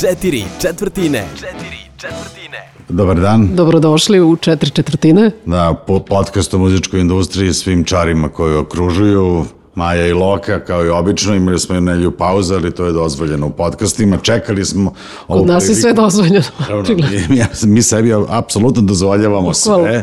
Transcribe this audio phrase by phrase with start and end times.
[0.00, 1.24] Četiri četvrtine.
[1.34, 2.70] Četiri četvrtine.
[2.88, 3.48] Dobar dan.
[3.54, 5.30] Dobrodošli u četiri četvrtine.
[5.46, 9.44] Da, po podcast o muzičkoj industriji svim čarima koji okružuju.
[9.74, 13.46] Maja i Loka, kao i obično, imali smo jednu nelju pauzu, ali to je dozvoljeno
[13.46, 14.16] u podcastima.
[14.16, 14.92] Čekali smo
[15.28, 16.44] ovu Kod nas je sve dozvoljeno.
[16.60, 16.94] Naravno,
[17.28, 19.84] mi, ja- mi sebi apsolutno dozvoljavamo Bukvalno.
[19.84, 20.02] sve,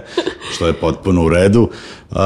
[0.53, 1.69] što je potpuno u redu.
[2.11, 2.17] Uh,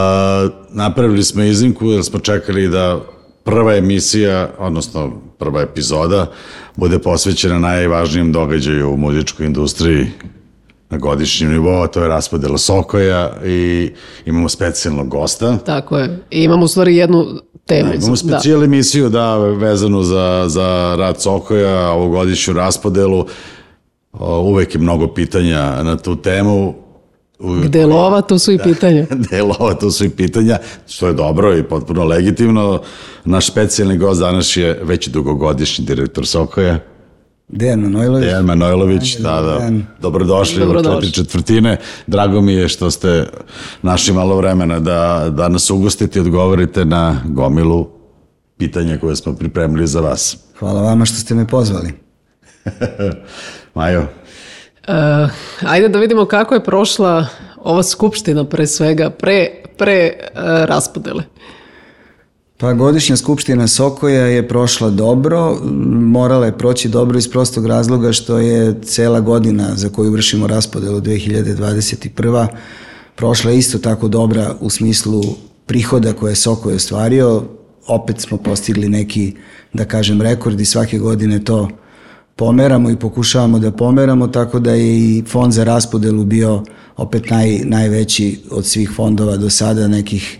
[0.69, 2.99] napravili smo izimku jer smo čekali da
[3.43, 6.31] prva emisija, odnosno prva epizoda,
[6.75, 10.07] bude posvećena najvažnijem događaju u muzičkoj industriji
[10.89, 13.91] na godišnjem nivou, a to je raspodela Sokoja i
[14.25, 15.57] imamo specijalnog gosta.
[15.57, 16.19] Tako je.
[16.31, 17.25] I imamo u stvari jednu
[17.65, 17.93] temu.
[17.93, 18.15] Imamo da.
[18.15, 23.25] specijal emisiju, da, vezanu za, za rad Sokoja, ovogodišnju raspodelu.
[24.43, 26.84] Uvek je mnogo pitanja na tu temu.
[27.39, 29.05] Gde je lova, tu su i pitanja.
[29.27, 30.57] Gde je lova, tu su i pitanja,
[30.87, 32.81] što je dobro i potpuno legitimno.
[33.25, 36.79] Naš specijalni gost danas je već dugogodišnji direktor Sokoja,
[37.47, 38.25] Dejan Manojlović.
[38.25, 39.71] Dejan Manojlović, da, da.
[40.01, 40.67] Dobrodošli.
[40.67, 41.77] u četiri četvrtine.
[42.07, 43.27] Drago mi je što ste
[43.81, 47.87] našli malo vremena da, da nas ugostite i odgovorite na gomilu
[48.57, 50.37] pitanja koje smo pripremili za vas.
[50.59, 51.93] Hvala vama što ste me pozvali.
[53.75, 54.07] Majo,
[54.87, 55.29] Uh,
[55.61, 61.23] ajde da vidimo kako je prošla ova skupština pre svega, pre, pre uh, raspodele.
[62.57, 65.57] Pa godišnja skupština Sokoja je prošla dobro,
[65.91, 71.01] morala je proći dobro iz prostog razloga što je cela godina za koju vršimo raspodelu
[71.01, 72.47] 2021.
[73.15, 75.23] prošla isto tako dobra u smislu
[75.65, 77.43] prihoda koje je Sokoj ostvario.
[77.87, 79.35] Opet smo postigli neki,
[79.73, 81.69] da kažem, rekord i svake godine to
[82.35, 86.63] pomeramo i pokušavamo da pomeramo, tako da je i fond za raspodelu bio
[86.97, 90.37] opet naj, najveći od svih fondova do sada, nekih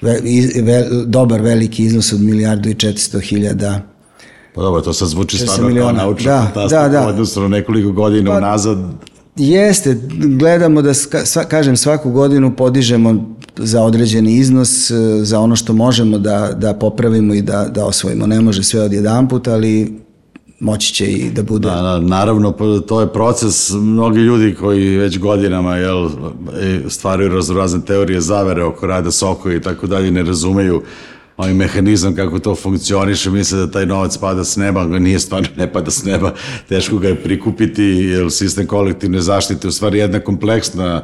[0.00, 0.20] ve,
[0.62, 3.80] ve, dobar veliki iznos od milijardu i 400 hiljada.
[4.54, 7.06] pa dobro, to sad zvuči 400 stvarno kao naučna Da, fantastika da, da.
[7.06, 8.78] u odnosu na nekoliko godina Pa- unazad.
[9.36, 9.96] Jeste,
[10.38, 16.18] gledamo da, sva, kažem, svaku godinu podižemo za određeni iznos, e, za ono što možemo
[16.18, 18.26] da, da popravimo i da, da osvojimo.
[18.26, 20.00] Ne može sve odjedan put, ali
[20.60, 21.68] moći će i da bude.
[21.68, 22.52] Da, da, naravno,
[22.88, 28.86] to je proces, mnogi ljudi koji već godinama jel, e, stvaraju razne teorije zavere oko
[28.86, 30.82] rada Sokoja i tako dalje, ne razumeju
[31.36, 35.72] ovaj mehanizam kako to funkcioniše, misle da taj novac pada s neba, nije stvarno ne
[35.72, 36.34] pada s neba,
[36.68, 41.02] teško ga je prikupiti, jer sistem kolektivne zaštite je u stvari jedna kompleksna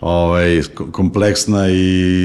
[0.00, 0.62] ovaj,
[0.92, 1.74] kompleksna i,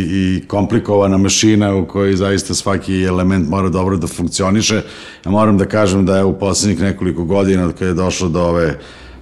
[0.09, 4.81] i komplikovana mašina u kojoj zaista svaki element mora dobro da funkcioniše.
[5.25, 8.41] Ja moram da kažem da je u poslednjih nekoliko godina od kada je došlo do
[8.41, 8.79] ove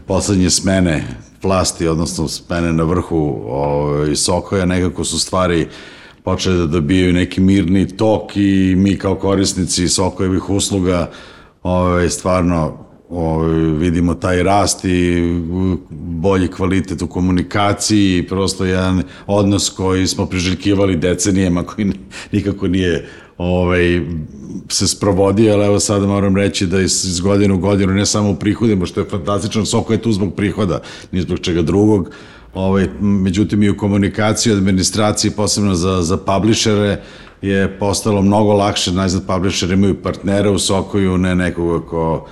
[0.08, 1.04] poslednje smene
[1.44, 5.68] vlasti, odnosno smene na vrhu ovaj, Sokoja, nekako su stvari
[6.24, 11.10] počele da dobijaju neki mirni tok i mi kao korisnici Sokojevih usluga
[11.64, 15.22] ovaj, stvarno ovaj, vidimo taj rast i
[16.00, 22.00] bolji kvalitet u komunikaciji i prosto jedan odnos koji smo priželjkivali decenijama koji ni-
[22.32, 24.02] nikako nije ovaj,
[24.70, 28.36] se sprovodio, ali evo sada moram reći da iz, godine u godinu ne samo u
[28.36, 30.82] prihodima, što je fantastično, Soko je tu zbog prihoda,
[31.12, 32.10] ni zbog čega drugog,
[32.54, 37.02] ovaj, međutim i u komunikaciji, administraciji, posebno za, za publishere,
[37.42, 42.28] je postalo mnogo lakše, najzad publisher imaju partnera u Sokoju, ne nekoga ko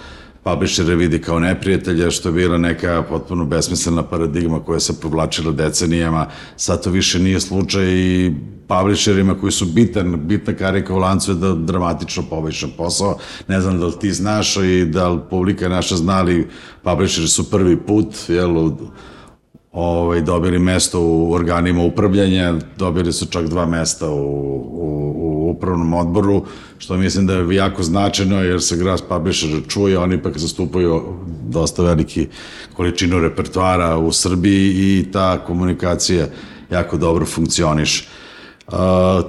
[0.47, 6.28] publishere vidi kao neprijatelja, što je bila neka potpuno besmislena paradigma koja se provlačila decenijama.
[6.56, 8.34] Sad to više nije slučaj i
[8.68, 13.18] publisherima koji su bitan, bitna karika u lancu je da dramatično poboljša posao.
[13.47, 16.47] Ne znam da li ti znaš i da li publika naša znali,
[16.84, 18.72] publisheri su prvi put, jel,
[19.72, 24.22] ovaj, dobili mesto u organima upravljanja, dobili su čak dva mesta u,
[24.72, 26.46] u, u upravnom odboru,
[26.78, 31.04] što mislim da je jako značajno jer se Gras Publisher čuje, oni ipak zastupaju
[31.50, 32.28] dosta veliki
[32.74, 36.26] količinu repertoara u Srbiji i ta komunikacija
[36.72, 38.08] jako dobro funkcioniše.
[38.68, 38.74] Uh,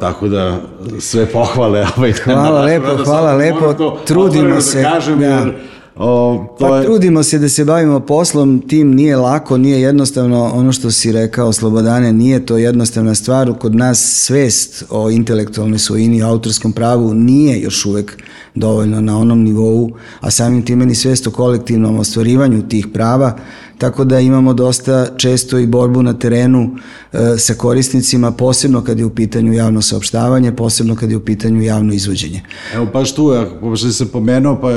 [0.00, 0.60] tako da
[1.00, 3.74] sve pohvale ovaj Hvala lepo, hvala lepo.
[4.04, 5.26] Trudimo se, da kažem, da.
[5.26, 5.54] jer
[5.98, 10.50] o, to Pa je, trudimo se da se bavimo poslom, tim nije lako, nije jednostavno,
[10.54, 16.16] ono što si rekao Slobodane, nije to jednostavna stvar, kod nas svest o intelektualnoj svojini
[16.16, 18.22] i autorskom pravu nije još uvek
[18.54, 19.90] dovoljno na onom nivou,
[20.20, 23.36] a samim time ni svest o kolektivnom ostvarivanju tih prava,
[23.78, 26.76] tako da imamo dosta često i borbu na terenu
[27.12, 31.62] e, sa korisnicima, posebno kad je u pitanju javno saopštavanje, posebno kad je u pitanju
[31.62, 32.42] javno izvođenje.
[32.74, 34.70] Evo baš tu, ako što si se pomenuo, pa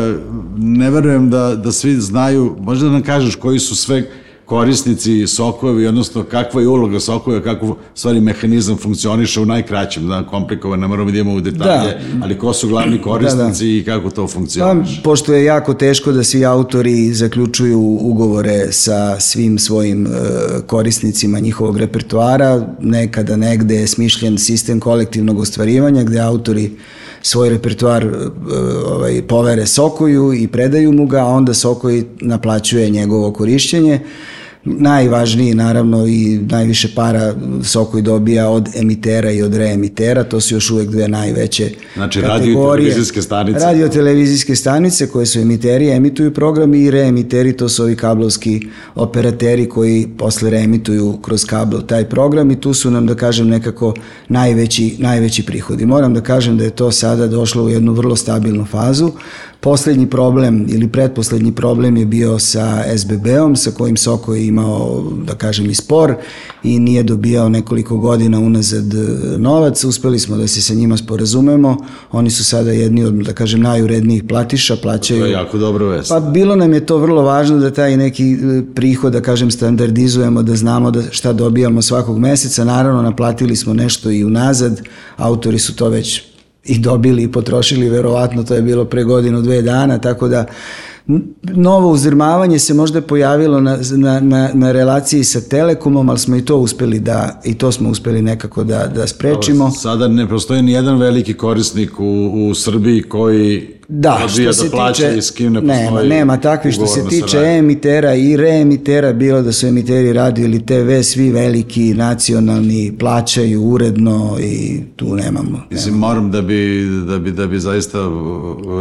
[0.57, 4.09] ne verujem da, da svi znaju, možda da nam kažeš koji su sve
[4.51, 10.81] korisnici sokovi, odnosno kakva je uloga sokova, kako stvari mehanizam funkcioniše u najkraćem, da, komplikovano,
[10.81, 12.23] ne moramo da idemo u detalje, Da.
[12.23, 15.01] ali ko su glavni korisnici i kako to funkcioniše.
[15.03, 20.09] pošto je jako teško da svi autori zaključuju ugovore sa svim svojim e,
[20.67, 26.71] korisnicima njihovog repertoara, nekada negde je smišljen sistem kolektivnog ostvarivanja gde autori
[27.21, 28.09] svoj repertoar e,
[28.85, 33.99] ovaj, povere Sokoju i predaju mu ga, a onda Sokoj naplaćuje njegovo korišćenje.
[34.65, 40.71] Najvažniji, naravno, i najviše para Sokoj dobija od emitera i od reemitera, to su još
[40.71, 42.89] uvek dve najveće Znači, kategorije.
[42.89, 43.59] televizijske stanice.
[43.59, 49.69] Radio televizijske stanice koje su emiteri, emituju program i reemiteri, to su ovi kablovski operateri
[49.69, 53.93] koji posle reemituju kroz kabel taj program i tu su nam, da kažem, nekako
[54.27, 55.85] najveći, najveći prihodi.
[55.85, 59.11] Moram da kažem da je to sada došlo u jednu vrlo stabilnu fazu.
[59.63, 65.35] Poslednji problem ili pretposlednji problem je bio sa SBB-om sa kojim Soko je imao, da
[65.35, 66.15] kažem, i spor
[66.63, 68.97] i nije dobijao nekoliko godina unazad e,
[69.37, 69.83] novac.
[69.83, 71.77] Uspeli smo da se sa njima sporazumemo.
[72.11, 75.19] Oni su sada jedni od, da kažem, najurednijih platiša, plaćaju...
[75.19, 76.09] To je jako dobra vest.
[76.09, 78.37] Pa bilo nam je to vrlo važno da taj neki e,
[78.75, 82.63] prihod, da kažem, standardizujemo, da znamo da šta dobijamo svakog meseca.
[82.63, 84.81] Naravno, naplatili smo nešto i unazad,
[85.17, 86.30] autori su to već
[86.65, 90.45] i dobili i potrošili, verovatno to je bilo pre godinu, dve dana, tako da
[91.55, 96.45] novo uzdrmavanje se možda pojavilo na, na, na, na relaciji sa Telekomom, ali smo i
[96.45, 99.71] to uspeli da, i to smo uspeli nekako da, da sprečimo.
[99.71, 104.69] Sada ne postoji ni jedan veliki korisnik u, u Srbiji koji Da, odbija što se
[104.69, 108.37] da plaća tiče, i s kim ne nema, nema takvi što se tiče emitera i
[108.37, 115.15] reemitera, bilo da su emiteri radio ili TV, svi veliki, nacionalni, plaćaju uredno i tu
[115.15, 115.63] nemamo.
[115.69, 117.97] Mislim, moram da bi, da bi, da bi zaista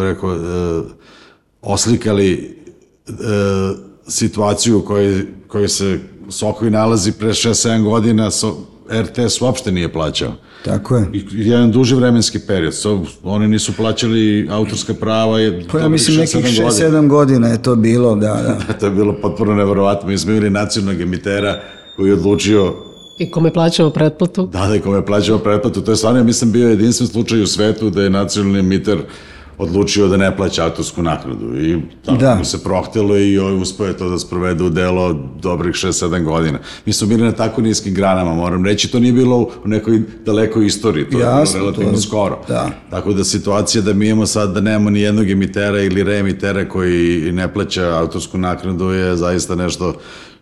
[0.02, 0.86] rekao, uh,
[1.62, 2.56] oslikali
[3.08, 3.14] uh,
[4.08, 5.98] situaciju u kojoj, kojoj se
[6.28, 8.56] Sokovi nalazi pre 6-7 godina, so,
[8.92, 10.32] RTS uopšte nije plaćao.
[10.64, 11.06] Tako je.
[11.12, 12.74] I jedan duži vremenski period.
[12.74, 15.40] So, oni nisu plaćali autorska prava.
[15.40, 18.72] Je, Pa ja mislim nekih sedam 6-7 godina je to bilo, da, da.
[18.80, 20.08] to je bilo potpuno neverovatno.
[20.08, 21.60] Mi smo imali nacionalnog emitera
[21.96, 22.74] koji je odlučio
[23.18, 24.46] I kome plaćamo pretplatu?
[24.46, 25.80] da, da je kome plaćamo pretplatu.
[25.80, 28.98] To je stvarno, ja mislim, bio jedinstven slučaj u svetu da je nacionalni emiter
[29.60, 31.56] odlučio da ne plaća autorsku naknadu.
[31.58, 32.34] I tako Da.
[32.34, 35.12] mu se prohtelo i ovaj uspeo je to da sprovede u delo
[35.42, 36.58] dobrih 6-7 godina.
[36.86, 40.66] Mi smo bili na tako niskim granama, moram reći, to nije bilo u nekoj dalekoj
[40.66, 42.38] istoriji, to Jasno, je to bilo relativno je- skoro.
[42.48, 42.70] da.
[42.90, 47.00] Tako da situacija da mi imamo sad da nemamo ni jednog emitera ili reemitera koji
[47.32, 49.94] ne plaća autorsku naknadu je zaista nešto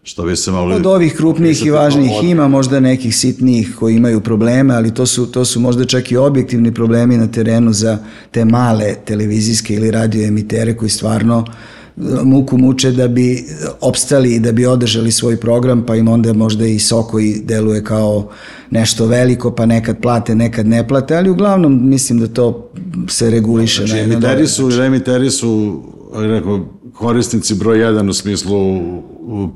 [0.08, 0.74] što bi se mogli...
[0.74, 5.06] Od ovih krupnijih i važnijih od- ima možda nekih sitnijih koji imaju probleme, ali to
[5.06, 7.98] su, to su možda čak i objektivni problemi na terenu za
[8.30, 13.44] te male televizijske ili radio emitere koji stvarno e, muku muče da bi
[13.80, 17.84] opstali i da bi održali svoj program, pa im onda možda i Soko i deluje
[17.84, 18.30] kao
[18.70, 22.70] nešto veliko, pa nekad plate, nekad ne plate, ali uglavnom mislim da to
[23.08, 23.86] se reguliše.
[23.86, 25.82] Znači, emiteri su, emiteri su
[26.14, 28.80] rekao, korisnici broj jedan u smislu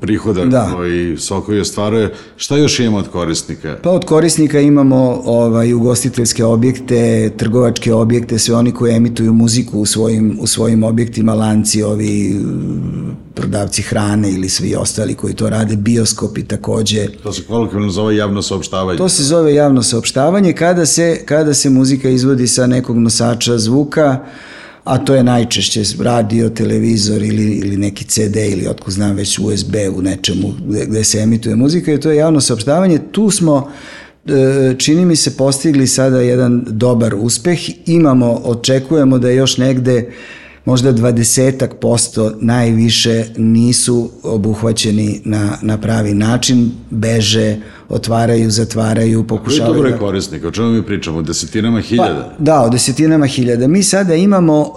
[0.01, 0.71] prihoda Da.
[0.75, 2.13] koji Sokovi ostvaruje.
[2.37, 3.77] Šta još imamo od korisnika?
[3.83, 9.85] Pa od korisnika imamo ovaj, ugostiteljske objekte, trgovačke objekte, sve oni koji emituju muziku u
[9.85, 12.39] svojim, u svojim objektima, lanci, ovi
[13.33, 17.07] prodavci hrane ili svi ostali koji to rade, bioskopi takođe.
[17.23, 18.97] To se kolokvijalno zove javno saopštavanje.
[18.97, 24.19] To se zove javno saopštavanje kada se, kada se muzika izvodi sa nekog nosača zvuka,
[24.83, 29.75] a to je najčešće radio, televizor ili, ili neki CD ili otko znam već USB
[29.95, 32.99] u nečemu gde, gde se emituje muzika i to je javno saopštavanje.
[33.11, 33.71] Tu smo
[34.25, 37.59] e, čini mi se postigli sada jedan dobar uspeh.
[37.85, 40.11] Imamo, očekujemo da još negde
[40.65, 47.57] možda dvadesetak posto najviše nisu obuhvaćeni na, na pravi način, beže,
[47.89, 49.97] otvaraju, zatvaraju, Koji je to pokušavaju broj da...
[49.97, 50.47] korisnika?
[50.47, 51.17] O čemu mi pričamo?
[51.17, 52.35] O desetinama hiljada?
[52.37, 53.67] Pa, da, o desetinama hiljada.
[53.67, 54.67] Mi sada imamo uh,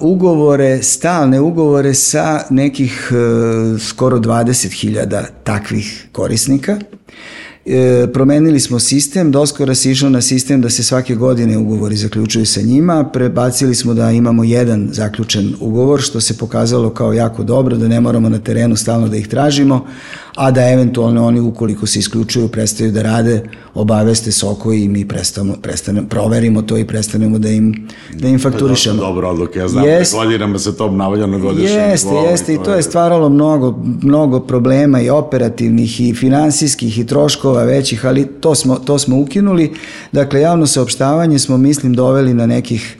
[0.00, 6.78] ugovore, stalne ugovore sa nekih uh, skoro 20.000 takvih korisnika.
[7.68, 12.46] E, promenili smo sistem, doskora se išlo na sistem da se svake godine ugovori zaključuju
[12.46, 17.76] sa njima, prebacili smo da imamo jedan zaključen ugovor, što se pokazalo kao jako dobro,
[17.76, 19.86] da ne moramo na terenu stalno da ih tražimo,
[20.36, 23.42] a da eventualno oni ukoliko se isključuju, prestaju da rade,
[23.74, 29.00] obaveste Soko i mi prestamo, prestane, proverimo to i prestanemo da im, da im fakturišemo.
[29.00, 30.12] Dobro odluke, ja znam Jest.
[30.12, 33.78] da godinama se to obnavlja na godišnjem Jeste, nivou jeste i to je stvaralo mnogo,
[34.02, 39.72] mnogo problema i operativnih i finansijskih i troškova većih, ali to smo, to smo ukinuli.
[40.12, 42.96] Dakle, javno saopštavanje smo, mislim, doveli na nekih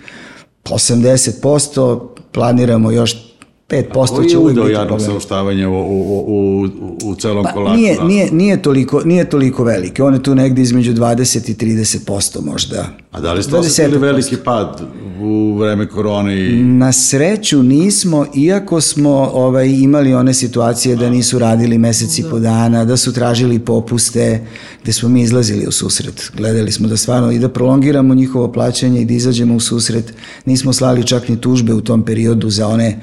[0.64, 2.00] 80%,
[2.32, 3.35] planiramo još
[3.68, 5.06] 5% Koji će je uvijek biti javnog problem.
[5.10, 6.68] saopštavanja u, u, u,
[7.04, 7.76] u celom Pa, kolaču?
[7.76, 8.04] nije, rasta?
[8.04, 10.02] nije, nije, toliko, nije toliko veliki.
[10.02, 12.88] On je tu negdje između 20 i 30% možda.
[13.10, 14.00] A da li ste osetili 20%.
[14.00, 14.82] veliki pad
[15.20, 16.62] u vreme korone i...
[16.62, 22.84] Na sreću nismo, iako smo ovaj, imali one situacije da nisu radili meseci po dana,
[22.84, 24.46] da su tražili popuste,
[24.82, 26.32] gde smo mi izlazili u susret.
[26.36, 30.12] Gledali smo da stvarno i da prolongiramo njihovo plaćanje i da izađemo u susret.
[30.44, 33.00] Nismo slali čak ni tužbe u tom periodu za one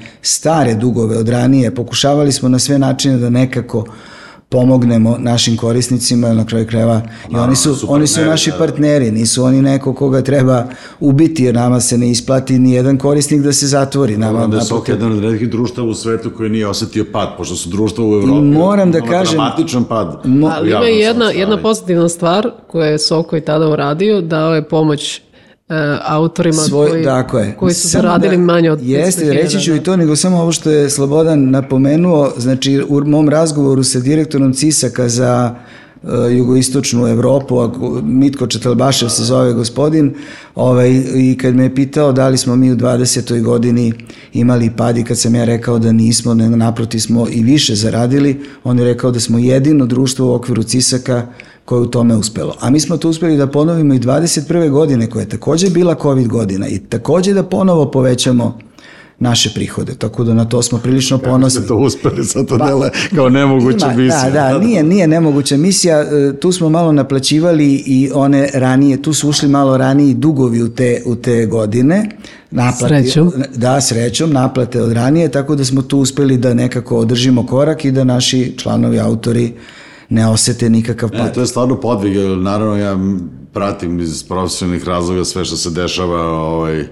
[0.54, 1.74] stare dugove od ranije.
[1.74, 3.84] Pokušavali smo na sve načine da nekako
[4.48, 8.56] pomognemo našim korisnicima na kraju krajeva i oni su, su oni su partneri, naši da.
[8.56, 10.64] partneri, nisu oni neko koga treba
[11.00, 14.16] ubiti jer nama se ne isplati ni jedan korisnik da se zatvori.
[14.16, 17.28] Nama, Moram da je SOK jedan od redkih društava u svetu koji nije osetio pad,
[17.36, 18.40] pošto su društva u Evropi.
[18.42, 20.20] Moram da kažem- Dramatičan pad.
[20.24, 24.68] Mo- Ali ima jedna, jedna pozitivna stvar koju je Soko i tada uradio, dao je
[24.68, 25.20] pomoć
[26.02, 27.56] autorima Svoj, koji, tako je.
[27.56, 28.88] koji su Samo zaradili da- manje od 500.000.
[28.88, 33.28] Jeste, reći ću i to, nego samo ovo što je Slobodan napomenuo, znači u mom
[33.28, 35.54] razgovoru sa direktorom Cisaka za
[36.02, 40.14] uh, jugoistočnu Evropu, ako, Mitko Četelbašev se zove gospodin,
[40.54, 43.42] ovaj, i kad me je pitao da li smo mi u 20.
[43.42, 43.92] godini
[44.32, 48.40] imali pad i kad sam ja rekao da nismo, nego naproti smo i više zaradili,
[48.64, 51.26] on je rekao da smo jedino društvo u okviru Cisaka
[51.64, 52.56] koje je u tome uspelo.
[52.60, 54.70] A mi smo to uspeli da ponovimo i 21.
[54.70, 58.58] godine, koja je takođe bila COVID godina i takođe da ponovo povećamo
[59.18, 61.60] naše prihode, tako da na to smo prilično ponosni.
[61.60, 64.30] Ste to uspeli, sad to dele kao nemoguća Ima, misija.
[64.30, 66.00] Da, da, nije, nije nemoguća misija.
[66.00, 70.68] E, Tu smo malo naplaćivali i one ranije, tu su ušli malo raniji dugovi u
[70.68, 72.08] te, u te godine.
[72.50, 73.32] Naplati, Srećom.
[73.54, 77.90] Da, srećom, naplate od ranije, tako da smo tu uspeli da nekako održimo korak i
[77.90, 79.52] da naši članovi, autori
[80.08, 81.34] ne osete nikakav Ne, pad.
[81.34, 82.98] to je stvarno podvig, jer naravno ja
[83.52, 86.84] pratim iz profesionalnih razloga sve što se dešava ovaj,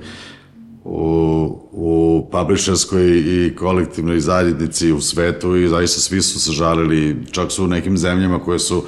[0.84, 7.52] u, u publisherskoj i kolektivnoj zajednici u svetu i zaista svi su se žalili, čak
[7.52, 8.84] su u nekim zemljama koje su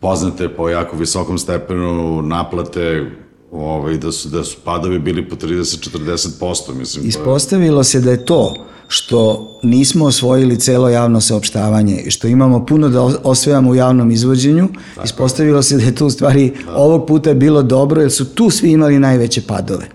[0.00, 3.10] poznate po jako visokom stepenu naplate
[3.52, 7.08] ovaj, da, su, da su padovi bili po 30-40%, mislim.
[7.08, 8.54] Ispostavilo se da je to
[8.88, 14.10] što nismo osvojili celo javno saopštavanje i što imamo puno da os- osvajamo u javnom
[14.10, 14.68] izvođenju,
[15.04, 18.70] ispostavilo se da je to u stvari ovog puta bilo dobro jer su tu svi
[18.70, 19.88] imali najveće padove.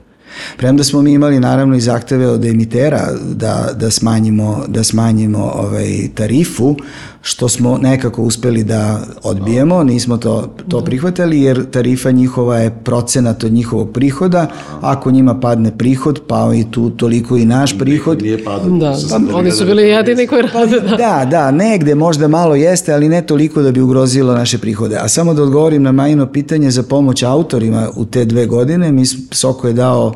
[0.58, 6.10] Premda smo mi imali naravno i zahteve od emitera da, da smanjimo, da smanjimo ovaj,
[6.16, 6.76] tarifu,
[7.22, 13.44] što smo nekako uspeli da odbijemo, nismo to, to prihvatali jer tarifa njihova je procenat
[13.44, 14.48] od njihovog prihoda,
[14.82, 18.22] ako njima padne prihod, pao i tu toliko i naš prihod.
[18.22, 18.70] Nije padao.
[18.70, 20.80] Da, pa, sedam oni su bili jedini koji rade.
[20.80, 20.98] Da.
[20.98, 24.98] Da, da, negde možda malo jeste, ali ne toliko da bi ugrozilo naše prihode.
[24.98, 29.06] A samo da odgovorim na majino pitanje za pomoć autorima u te dve godine, mi
[29.32, 30.14] Soko je dao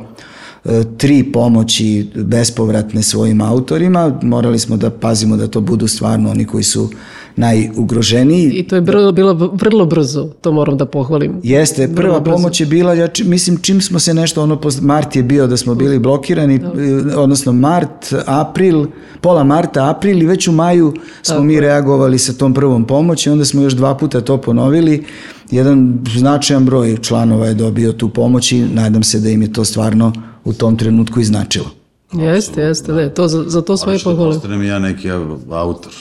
[0.98, 6.64] tri pomoći bespovratne svojim autorima, morali smo da pazimo da to budu stvarno oni koji
[6.64, 6.90] su
[7.36, 8.50] najugroženiji.
[8.50, 11.40] I to je bilo, bilo vrlo brzo, to moram da pohvalim.
[11.44, 12.36] Jeste, prva brzo.
[12.36, 15.48] pomoć je bila, ja či- mislim čim smo se nešto, ono, post- mart je bio
[15.48, 16.60] da smo bili blokirani, e,
[17.16, 17.90] odnosno mart,
[18.26, 18.86] april,
[19.22, 23.46] pola marta, april i već u maju smo mi reagovali sa tom prvom pomoći, onda
[23.46, 25.04] smo još dva puta to ponovili,
[25.52, 29.66] jedan značajan broj članova je dobio tu pomoć i nadam se da im je to
[29.66, 30.14] stvarno
[30.46, 31.66] u tom trenutku i značilo.
[32.14, 34.34] Jeste, jeste, ne, to, za, za to sve Ali što pohvalim.
[34.34, 35.12] postanem ja neki
[35.52, 35.92] autor.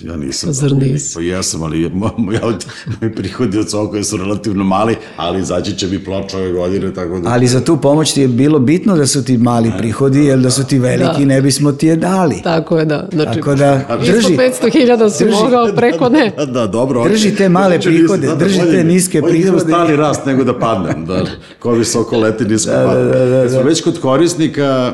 [0.00, 0.52] Ja nisam.
[0.52, 1.14] Zar nisi?
[1.14, 6.04] Pa jesam, ali moj, moji prihodi od Sokoja su relativno mali, ali izaći će mi
[6.04, 7.30] ploča ove godine, tako da...
[7.30, 10.50] Ali za tu pomoć ti je bilo bitno da su ti mali prihodi, jer da
[10.50, 11.26] su ti veliki Da.
[11.26, 12.42] ne bismo ti je dali.
[12.44, 13.08] Tako je, da.
[13.12, 15.36] Znači, Tako da ispod drži, 500.000 si drži.
[15.36, 16.32] mogao, preko ne.
[16.36, 17.04] Da, da, dobro.
[17.04, 19.60] Drži te male Znači, prihode, da, da, drži bolje te niske bolje prihode.
[19.60, 21.24] stali rast nego da padnem, da,
[21.58, 23.04] ko visoko leti nisko da, padne.
[23.04, 24.92] Da, da, da, Smo već kod korisnika,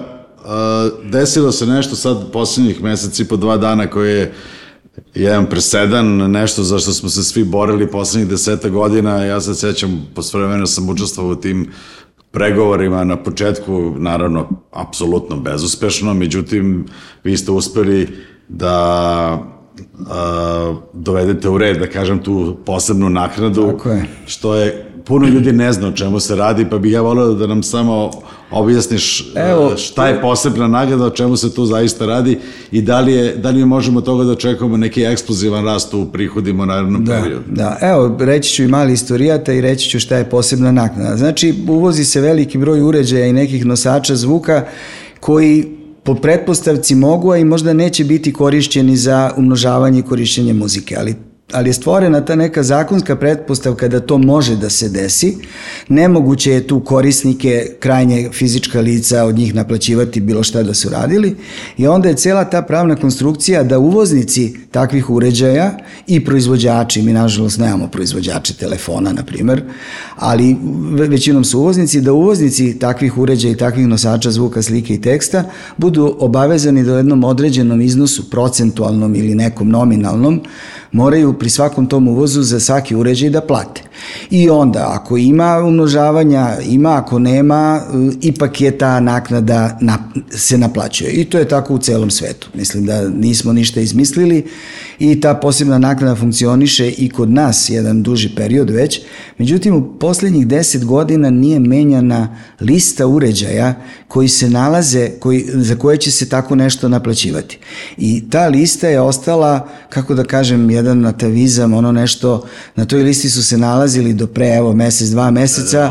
[1.04, 4.32] desilo se nešto sad posljednjih meseci po dva dana koje je
[5.14, 9.24] jedan presedan, nešto za što smo se svi borili poslednjih deseta godina.
[9.24, 11.70] Ja se sećam, posle vremena sam učestvovao u tim
[12.30, 16.86] pregovorima na početku, naravno, apsolutno bezuspešno, međutim,
[17.24, 18.08] vi ste uspeli
[18.48, 18.72] da
[20.10, 24.06] a, dovedete u red, da kažem, tu posebnu naknadu, Tako je.
[24.26, 27.46] što je puno ljudi ne zna o čemu se radi, pa bih ja volio da
[27.46, 28.10] nam samo
[28.52, 32.38] objasniš Evo, Evo, šta je posebna nagrada, o čemu se tu zaista radi
[32.72, 36.62] i da li, je, da li možemo toga da očekujemo neki eksplozivan rast u prihodima
[36.62, 37.44] u narednom Da, periodu.
[37.46, 41.16] da, evo, reći ću i mali istorijata i reći ću šta je posebna naknada.
[41.16, 44.64] Znači, uvozi se veliki broj uređaja i nekih nosača zvuka
[45.20, 45.66] koji
[46.04, 51.14] po pretpostavci mogu, a i možda neće biti korišćeni za umnožavanje i korišćenje muzike, ali
[51.52, 55.36] ali je stvorena ta neka zakonska pretpostavka da to može da se desi.
[55.88, 61.36] Nemoguće je tu korisnike, krajnje fizička lica, od njih naplaćivati bilo šta da su radili
[61.76, 67.58] i onda je cela ta pravna konstrukcija da uvoznici takvih uređaja i proizvođači, mi nažalost
[67.58, 69.62] nemamo proizvođače telefona, na primer,
[70.16, 70.56] ali
[71.08, 75.44] većinom su uvoznici, da uvoznici takvih uređaja i takvih nosača zvuka, slike i teksta
[75.76, 80.40] budu obavezani da u jednom određenom iznosu, procentualnom ili nekom nominalnom,
[80.92, 83.82] moraju pri svakom tom uvozu za svaki uređaj da plate.
[84.30, 89.98] I onda, ako ima umnožavanja, ima, ako nema, e, ipak je ta naknada na,
[90.30, 91.10] se naplaćuje.
[91.10, 92.48] I to je tako u celom svetu.
[92.54, 94.46] Mislim da nismo ništa izmislili
[94.98, 99.00] i ta posebna naknada funkcioniše i kod nas jedan duži period već.
[99.38, 103.74] Međutim, u poslednjih deset godina nije menjana lista uređaja
[104.08, 107.58] koji se nalaze, koji, za koje će se tako nešto naplaćivati.
[107.96, 113.30] I ta lista je ostala, kako da kažem, jedan natavizam, ono nešto, na toj listi
[113.30, 113.58] su se
[113.92, 115.90] nalazili do pre, evo, mesec, dva meseca,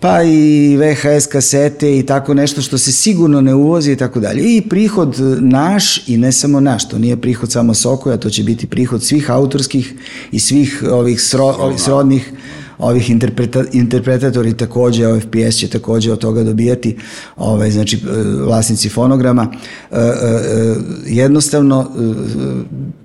[0.00, 4.56] pa i VHS kasete i tako nešto što se sigurno ne uvozi i tako dalje.
[4.56, 8.66] I prihod naš, i ne samo naš, to nije prihod samo Sokoja, to će biti
[8.66, 9.94] prihod svih autorskih
[10.32, 12.32] i svih ovih, sro, ovih srodnih
[12.78, 16.96] ovih interpreta, interpretatori takođe, OFPS će takođe od toga dobijati,
[17.36, 19.52] ovaj, znači e, vlasnici fonograma.
[19.90, 20.74] E, e,
[21.06, 21.90] jednostavno,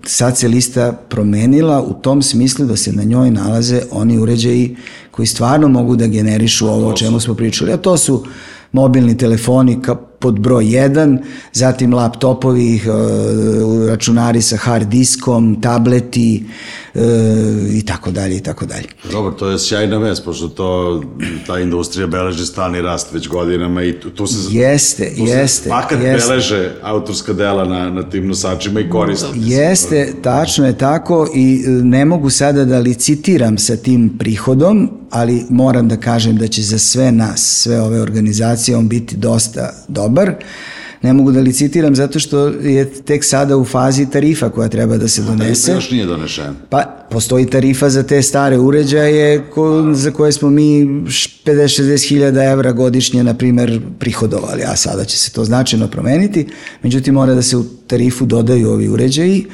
[0.06, 4.75] sad se lista promenila u tom smislu da se na njoj nalaze oni uređaji
[5.12, 8.25] koji stvarno mogu da generišu ovo o čemu smo pričali, a to su
[8.72, 11.18] mobilni telefoni ka, pod broj 1,
[11.54, 12.82] zatim laptopovi, e,
[13.90, 16.42] računari sa hard diskom, tableti e,
[17.74, 18.88] i tako dalje i tako dalje.
[19.12, 21.03] Dobro, to je sjajna vest, pošto to,
[21.48, 24.57] ta industrija beleži stalni rast već godinama i tu, se...
[24.57, 25.69] Jeste, tu jeste.
[25.69, 26.27] Fakat jeste.
[26.27, 29.27] beleže autorska dela na, na tim nosačima i koriste.
[29.36, 35.45] Jeste, tačno je tako i e, ne mogu sada da licitiram sa tim prihodom, ali
[35.50, 40.33] moram da kažem da će za sve nas, sve ove organizacije on biti dosta dobar.
[41.01, 45.08] Ne mogu da licitiram zato što je tek sada u fazi tarifa koja treba da
[45.08, 45.65] se donese.
[45.65, 46.53] Tarifa još nije donešena.
[46.70, 52.72] Pa, postoji tarifa za te stare uređaje ko, za koje smo mi 50-60 hiljada evra
[52.72, 56.48] godišnje, na primer, prihodovali, a sada će se to značajno promeniti.
[56.84, 59.46] Međutim, mora da se u tarifu dodaju ovi uređaji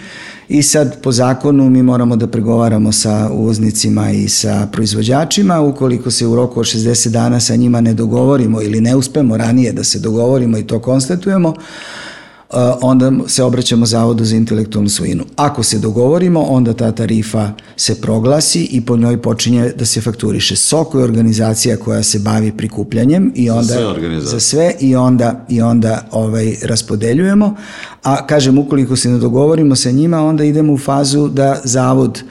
[0.50, 6.28] i sad po zakonu mi moramo da pregovaramo sa uvoznicima i sa proizvođačima, ukoliko se
[6.28, 10.00] u roku od 60 dana sa njima ne dogovorimo ili ne uspemo ranije da se
[10.00, 11.54] dogovorimo i to konstatujemo,
[12.82, 15.24] onda se obraćamo Zavodu za intelektualnu svojinu.
[15.36, 20.56] Ako se dogovorimo, onda ta tarifa se proglasi i po njoj počinje da se fakturiše.
[20.56, 25.46] Soko je organizacija koja se bavi prikupljanjem i onda za sve, za sve i onda
[25.50, 27.56] i onda ovaj raspodeljujemo.
[28.04, 32.24] A kažem ukoliko se ne dogovorimo sa njima, onda idemo u fazu da zavod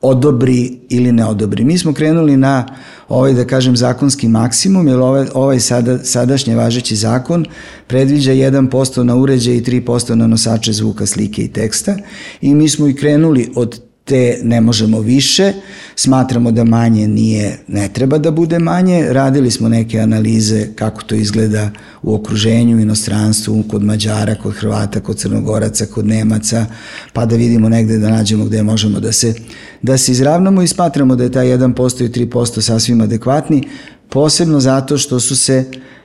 [0.00, 1.64] odobri ili ne odobri.
[1.64, 2.66] Mi smo krenuli na
[3.08, 7.46] ovaj, da kažem, zakonski maksimum, jer ovaj, ovaj sada, sadašnje važeći zakon
[7.86, 11.96] predviđa 1% na uređaj i 3% na nosače zvuka, slike i teksta
[12.40, 15.52] i mi smo i krenuli od te ne možemo više,
[15.96, 21.14] smatramo da manje nije, ne treba da bude manje, radili smo neke analize kako to
[21.14, 21.70] izgleda
[22.02, 26.66] u okruženju, u inostranstvu, kod Mađara, kod Hrvata, kod Crnogoraca, kod Nemaca,
[27.12, 29.34] pa da vidimo negde da nađemo gde možemo da se,
[29.82, 33.68] da se izravnamo i smatramo da je taj 1% i 3% sasvim adekvatni,
[34.08, 35.64] posebno zato što su se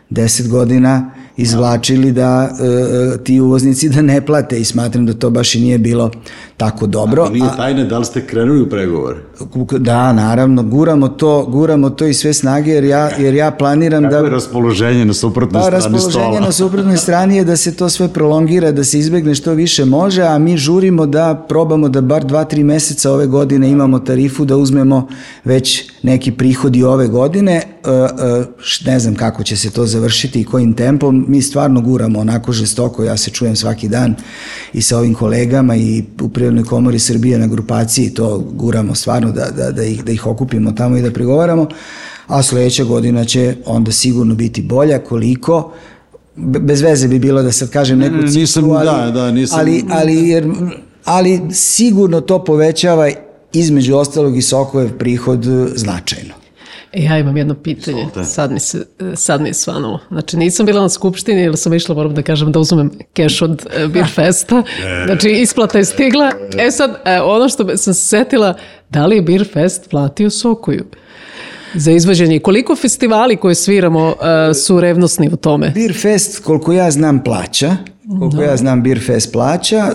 [0.09, 5.55] 10 godina izvlačili da e, ti uvoznici da ne plate i smatram da to baš
[5.55, 6.11] i nije bilo
[6.57, 7.23] tako dobro.
[7.23, 9.17] Ako nije tajne, da li ste krenuli u pregovore?
[9.79, 14.11] Da, naravno, guramo to, guramo to i sve snage jer ja, jer ja planiram Kako
[14.11, 14.17] da...
[14.17, 15.93] Kako je raspoloženje na suprotnoj pa, strani stola?
[15.93, 19.85] raspoloženje na suprotnoj strani je da se to sve prolongira, da se izbegne što više
[19.85, 24.57] može, a mi žurimo da probamo da bar 2-3 meseca ove godine imamo tarifu da
[24.57, 25.07] uzmemo
[25.43, 27.55] već neki prihodi ove godine.
[27.55, 28.45] E, e,
[28.85, 31.24] ne znam kako će se to završiti i kojim tempom.
[31.27, 34.15] Mi stvarno guramo onako žestoko, ja se čujem svaki dan
[34.73, 39.51] i sa ovim kolegama i u Prirodnoj komori Srbije na grupaciji to guramo stvarno da,
[39.51, 41.67] da, da, ih, da ih okupimo tamo i da pregovaramo,
[42.27, 45.71] a sledeća godina će onda sigurno biti bolja koliko
[46.37, 49.59] bez veze bi bilo da sad kažem neku cifru, nisam, ali, da, da, nisam...
[49.59, 50.47] ali, ali, jer,
[51.05, 53.09] ali sigurno to povećava
[53.53, 56.33] između ostalog i Sokojev prihod značajno.
[56.95, 59.99] E, ja imam jedno pitanje, sad mi, se, sad mi je svanulo.
[60.09, 63.65] Znači, nisam bila na skupštini ili sam išla, moram da kažem, da uzmem keš od
[63.65, 64.63] uh, Beer Festa.
[65.05, 66.31] Znači, isplata je stigla.
[66.57, 68.53] E sad, ono što sam se setila,
[68.89, 70.85] da li je Beer Fest platio Sokuju?
[71.77, 72.39] za izvođenje.
[72.39, 74.15] Koliko festivali koje sviramo uh,
[74.55, 75.69] su revnosni u tome?
[75.69, 77.75] Beer Fest, koliko ja znam, plaća.
[78.09, 79.91] Koliko ja znam, Beer Fest plaća.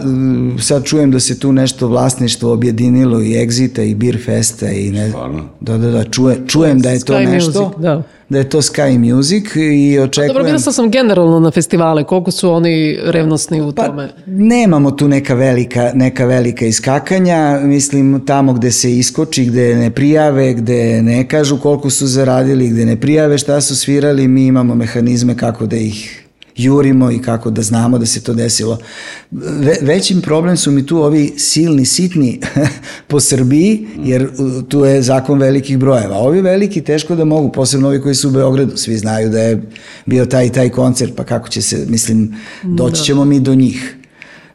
[0.60, 5.08] Sad čujem da se tu nešto vlasništvo objedinilo i Exita i Beer Festa i ne
[5.08, 5.48] Stvarno?
[5.60, 7.64] Da, da, da, čuje, čujem da je to Sky nešto.
[7.64, 8.02] Music, da.
[8.28, 10.28] da je to Sky Music i očekujem...
[10.28, 14.08] Dobro, bila sam generalno na festivale, koliko su oni revnosni u Pa tome.
[14.26, 20.54] nemamo tu neka velika, neka velika iskakanja, mislim tamo gde se iskoči, gde ne prijave,
[20.54, 25.36] gde ne kažu koliko su zaradili, gde ne prijave šta su svirali, mi imamo mehanizme
[25.36, 26.26] kako da ih
[26.62, 28.78] jurimo i kako da znamo da se to desilo.
[29.30, 32.40] Ve, većim problem su mi tu ovi silni, sitni
[33.08, 34.28] po Srbiji, jer
[34.68, 36.16] tu je zakon velikih brojeva.
[36.16, 39.62] Ovi veliki teško da mogu, posebno ovi koji su u Beogradu, svi znaju da je
[40.06, 43.99] bio taj i taj koncert, pa kako će se, mislim, doći ćemo mi do njih.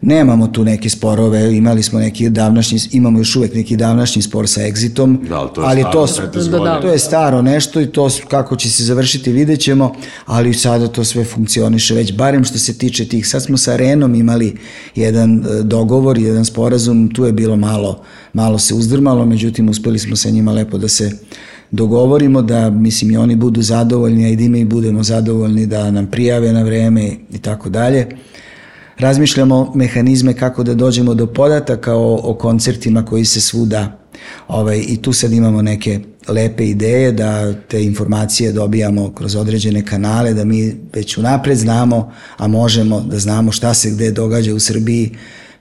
[0.01, 4.62] Nemamo tu neke sporove, imali smo neki davnašnji, imamo još uvek neki davnašnji spor sa
[4.62, 6.81] Exitom, Da, ali to je ali staro, to, 15 Da, da.
[6.81, 11.03] to je staro nešto i to kako će se završiti vidjet ćemo, ali sada to
[11.03, 13.27] sve funkcioniše već, barem što se tiče tih.
[13.27, 14.58] Sad smo sa Arenom imali
[14.95, 18.03] jedan e, dogovor, jedan sporazum, tu je bilo malo,
[18.34, 21.12] malo se uzdrmalo, međutim uspeli smo sa njima lepo da se
[21.71, 25.91] dogovorimo, da mislim i oni budu zadovoljni, a i da i mi budemo zadovoljni, da
[25.91, 28.08] nam prijave na vreme i tako dalje
[28.97, 33.99] razmišljamo mehanizme kako da dođemo do podataka o, o koncertima koji se svuda
[34.47, 40.34] ovaj, i tu sad imamo neke lepe ideje da te informacije dobijamo kroz određene kanale,
[40.34, 45.12] da mi već unapred znamo, a možemo da znamo šta se gde događa u Srbiji,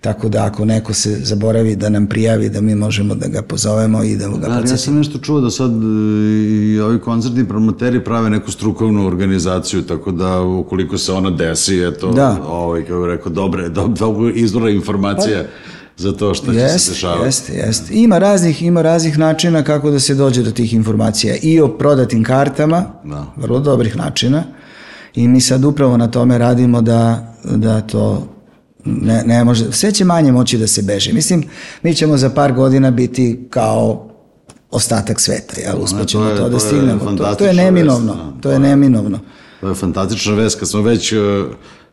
[0.04, 4.02] tako da ako neko se zaboravi da nam prijavi, da mi možemo da ga pozovemo
[4.04, 5.86] i da ga Da, ja sam nešto čuo da sad e,
[6.46, 12.12] i ovi koncertni promoteri prave neku strukovnu organizaciju, tako da ukoliko se ona desi, eto,
[12.12, 12.38] Da.
[12.48, 15.44] ovaj, kako bih rekao, dobre, do, dobro izvora informacija
[15.96, 17.26] za to šta će se dešavati.
[17.26, 17.94] jeste, jeste.
[17.94, 22.24] Ima raznih, ima raznih načina kako da se dođe do tih informacija i o prodatim
[22.24, 23.26] kartama, Da.
[23.36, 24.42] vrlo dobrih načina
[25.14, 28.26] i mi sad upravo na tome radimo da, da to
[28.84, 31.12] ne, ne može, sve će manje moći da se beže.
[31.12, 31.44] Mislim,
[31.82, 34.08] mi ćemo za par godina biti kao
[34.70, 35.82] ostatak sveta, jel?
[35.82, 37.16] Uspećemo to to, da to je stignemo.
[37.16, 38.40] To, to je neminovno, vest, da.
[38.40, 39.18] to je neminovno.
[39.60, 40.58] To je fantastična vest.
[40.58, 41.16] Kad smo već e,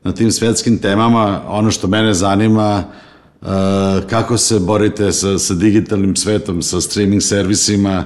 [0.03, 2.83] na tim svetskim temama, ono što mene zanima,
[3.41, 3.45] e,
[4.09, 8.03] kako se borite sa, sa digitalnim svetom, sa streaming servisima,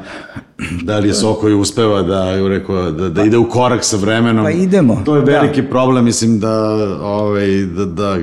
[0.83, 4.45] da li je Sokoj uspeva da, rekao, da, da ide u korak sa vremenom.
[4.45, 5.31] Pa idemo, To je da.
[5.31, 6.59] veliki problem, mislim da,
[7.01, 8.17] ovaj, da, da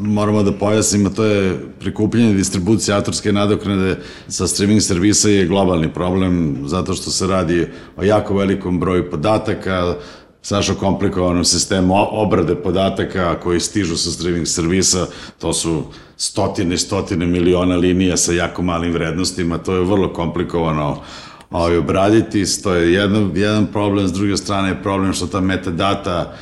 [0.00, 6.58] moramo da pojasnimo, to je prikupljanje distribucije autorske nadoknade sa streaming servisa je globalni problem,
[6.66, 9.94] zato što se radi o jako velikom broju podataka,
[10.42, 15.06] strašno komplikovanom sistemu obrade podataka koji stižu sa streaming servisa,
[15.38, 15.82] to su
[16.16, 21.02] stotine stotine miliona linija sa jako malim vrednostima, to je vrlo komplikovano
[21.50, 26.34] ovaj, obraditi, to je jedan, jedan problem, s druge strane je problem što ta metadata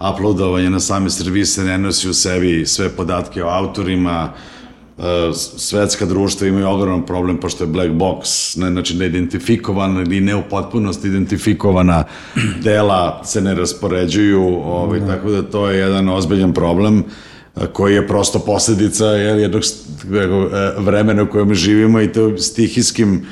[0.00, 4.32] uploadovanje na same servise ne nosi u sebi sve podatke o autorima,
[4.98, 5.02] e,
[5.56, 10.42] svetska društva imaju ogroman problem pošto je black box, ne, znači neidentifikovana ili ne u
[10.50, 12.04] potpunosti identifikovana
[12.64, 17.04] dela se ne raspoređuju, ovaj, tako da to je jedan ozbiljan problem
[17.56, 19.66] e, koji je prosto posledica jednog e,
[20.78, 23.26] vremena u kojem živimo i to stihijskim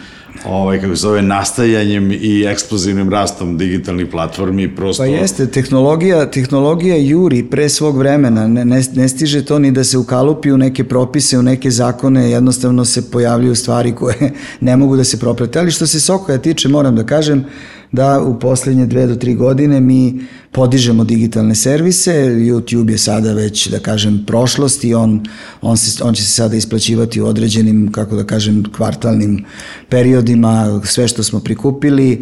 [0.44, 5.02] ovaj, kako se zove, nastajanjem i eksplozivnim rastom digitalnih platformi prosto...
[5.02, 9.84] Pa jeste, tehnologija, tehnologija juri pre svog vremena, ne, ne, ne stiže to ni da
[9.84, 14.96] se ukalupi u neke propise, u neke zakone, jednostavno se pojavljuju stvari koje ne mogu
[14.96, 15.58] da se proprate.
[15.58, 17.44] Ali što se Sokoja tiče, moram da kažem
[17.92, 20.20] da u poslednje dve do tri godine mi
[20.52, 25.26] podižemo digitalne servise, YouTube je sada već, da kažem, prošlost i on,
[25.62, 29.44] on, se, on će se sada isplaćivati u određenim, kako da kažem, kvartalnim
[29.88, 32.12] periodima, sve što smo prikupili,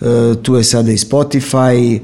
[0.00, 2.00] e, tu je sada i Spotify,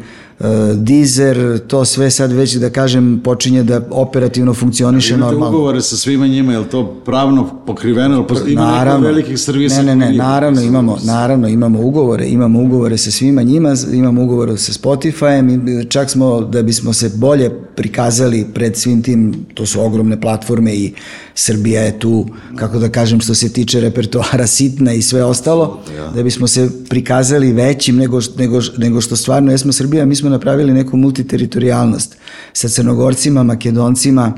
[0.74, 5.56] Deezer, to sve sad već da kažem počinje da operativno funkcioniše Imate normalno.
[5.56, 8.26] ugovore sa svima njima, je li to pravno pokriveno?
[8.30, 9.82] Ili Ima neko naravno, velikih servisa?
[9.82, 14.58] ne, ne, ne, naravno imamo, naravno imamo ugovore, imamo ugovore sa svima njima, imamo ugovore
[14.58, 20.20] sa Spotifyem, čak smo da bismo se bolje prikazali pred svim tim, to su ogromne
[20.20, 20.92] platforme i
[21.34, 25.82] Srbija je tu, kako da kažem, što se tiče repertoara sitna i sve ostalo,
[26.14, 30.72] da bismo se prikazali većim nego, nego, nego što stvarno jesmo Srbija, mi smo napravili
[30.72, 32.16] neku multiteritorijalnost
[32.52, 34.32] sa Crnogorcima, Makedoncima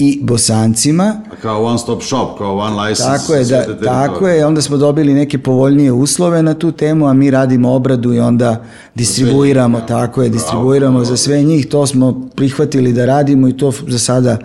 [0.00, 3.18] i Bosancima, Kao one stop shop, kao one license.
[3.18, 7.12] tako je, da, tako je, onda smo dobili neke povoljnije uslove na tu temu, a
[7.12, 12.92] mi radimo obradu i onda distribuiramo, tako je, distribuiramo za sve njih, to smo prihvatili
[12.92, 14.38] da radimo i to za sada,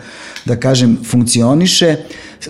[0.45, 1.95] da kažem, funkcioniše.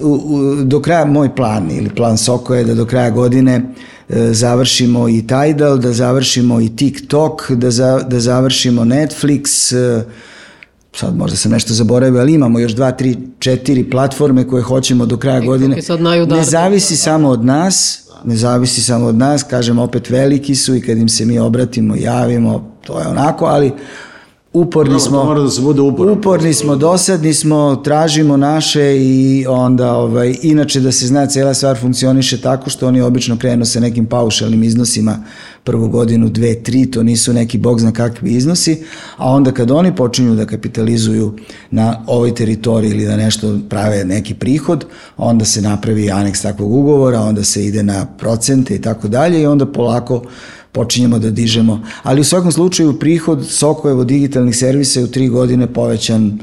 [0.01, 3.61] U, u, do kraja, moj plan ili plan Soko je da do kraja godine
[4.09, 10.05] e, završimo i Tidal, da završimo i TikTok, da, za, da završimo Netflix, e,
[10.95, 15.17] sad možda sam nešto zaboravio, ali imamo još dva, tri, četiri platforme koje hoćemo do
[15.17, 15.81] kraja godine.
[15.81, 16.45] sad najudarnije.
[16.45, 20.81] Ne zavisi samo od nas, ne zavisi samo od nas, kažem opet veliki su i
[20.81, 23.71] kad im se mi obratimo, javimo, to je onako, ali
[24.53, 26.17] uporni smo, mora da se bude uporan.
[26.17, 31.77] uporni smo, dosadni smo, tražimo naše i onda, ovaj, inače da se zna, cela stvar
[31.77, 35.17] funkcioniše tako što oni obično krenu sa nekim paušalnim iznosima
[35.65, 38.83] prvu godinu, dve, tri, to nisu neki bog zna kakvi iznosi,
[39.17, 41.33] a onda kad oni počinju da kapitalizuju
[41.71, 44.85] na ovoj teritoriji ili da nešto prave neki prihod,
[45.17, 49.45] onda se napravi aneks takvog ugovora, onda se ide na procente i tako dalje i
[49.45, 50.23] onda polako
[50.71, 51.81] počinjemo da dižemo.
[52.03, 56.39] Ali u svakom slučaju prihod Sokojevo digitalnih servisa je u tri godine povećan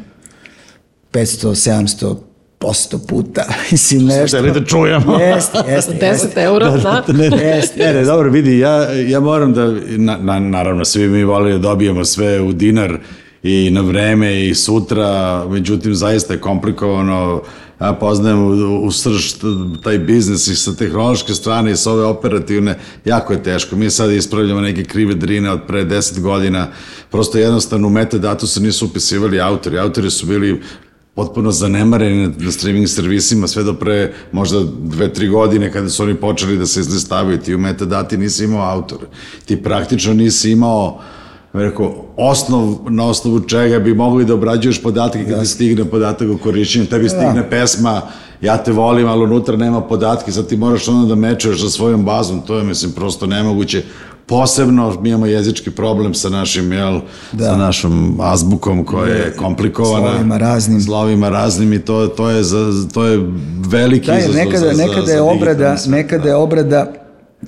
[1.12, 2.31] 500-700
[2.62, 3.44] posto puta.
[3.70, 4.38] Mislim, nešto.
[4.38, 5.18] Hteli da čujemo.
[5.18, 5.92] Jeste, jeste.
[6.02, 6.42] 10 jeste.
[6.42, 7.04] eura, da.
[7.08, 11.08] Ne, ne, Jeste, ne, ne, dobro, vidi, ja, ja moram da, na, na, naravno, svi
[11.08, 12.98] mi volimo da dobijemo sve u dinar
[13.42, 17.42] i na vreme i sutra, međutim, zaista je komplikovano,
[17.80, 19.32] ja poznajem u, u srž
[19.82, 23.76] taj biznis i sa tehnološke strane i sa ove operativne, jako je teško.
[23.76, 26.68] Mi sad ispravljamo neke krive drine od pre 10 godina,
[27.10, 30.60] prosto jednostavno u metadatu se nisu upisivali autori, autori su bili
[31.14, 36.02] potpuno zanemareni na, na streaming servisima sve do pre možda dve, tri godine kada su
[36.02, 37.38] oni počeli da se izlistavaju.
[37.38, 38.98] Ti u metadati nisi imao autor.
[39.44, 41.00] Ti praktično nisi imao
[41.52, 46.38] rekao, osnov na osnovu čega bi mogli da obrađuješ podatke kada ti stigne podatak o
[46.38, 48.02] korišćenju, tebi stigne pesma,
[48.42, 52.04] ja te volim, ali unutra nema podatke, sad ti moraš ono da mečuješ sa svojom
[52.04, 53.82] bazom, to je, mislim, prosto nemoguće.
[54.26, 57.00] Posebno mi imamo jezički problem sa našim, jel,
[57.32, 57.44] da.
[57.44, 60.10] sa našom azbukom koja je komplikovana.
[60.10, 60.80] Slovima raznim.
[60.80, 63.20] Slovima raznim i to, to, je, za, to je
[63.68, 66.28] veliki Da, jer izazov nekada, za, za, nekada za je obrada, nekada da.
[66.28, 66.92] je obrada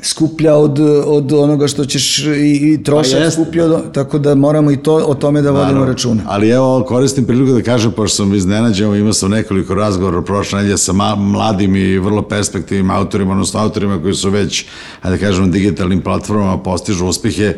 [0.02, 2.30] skuplja od, od onoga što ćeš i,
[2.72, 5.87] i trošak Pa skuplja, od, tako da moramo i to o tome da vodimo Naravno.
[5.87, 6.22] računa.
[6.26, 10.78] Ali evo, koristim priliku da kažem, pošto sam iznenađen, imao sam nekoliko razgovora prošle nedelje
[10.78, 14.64] sa ma, mladim i vrlo perspektivnim autorima, odnosno autorima koji su već,
[15.02, 17.57] ajde da kažem, digitalnim platformama postižu uspehe.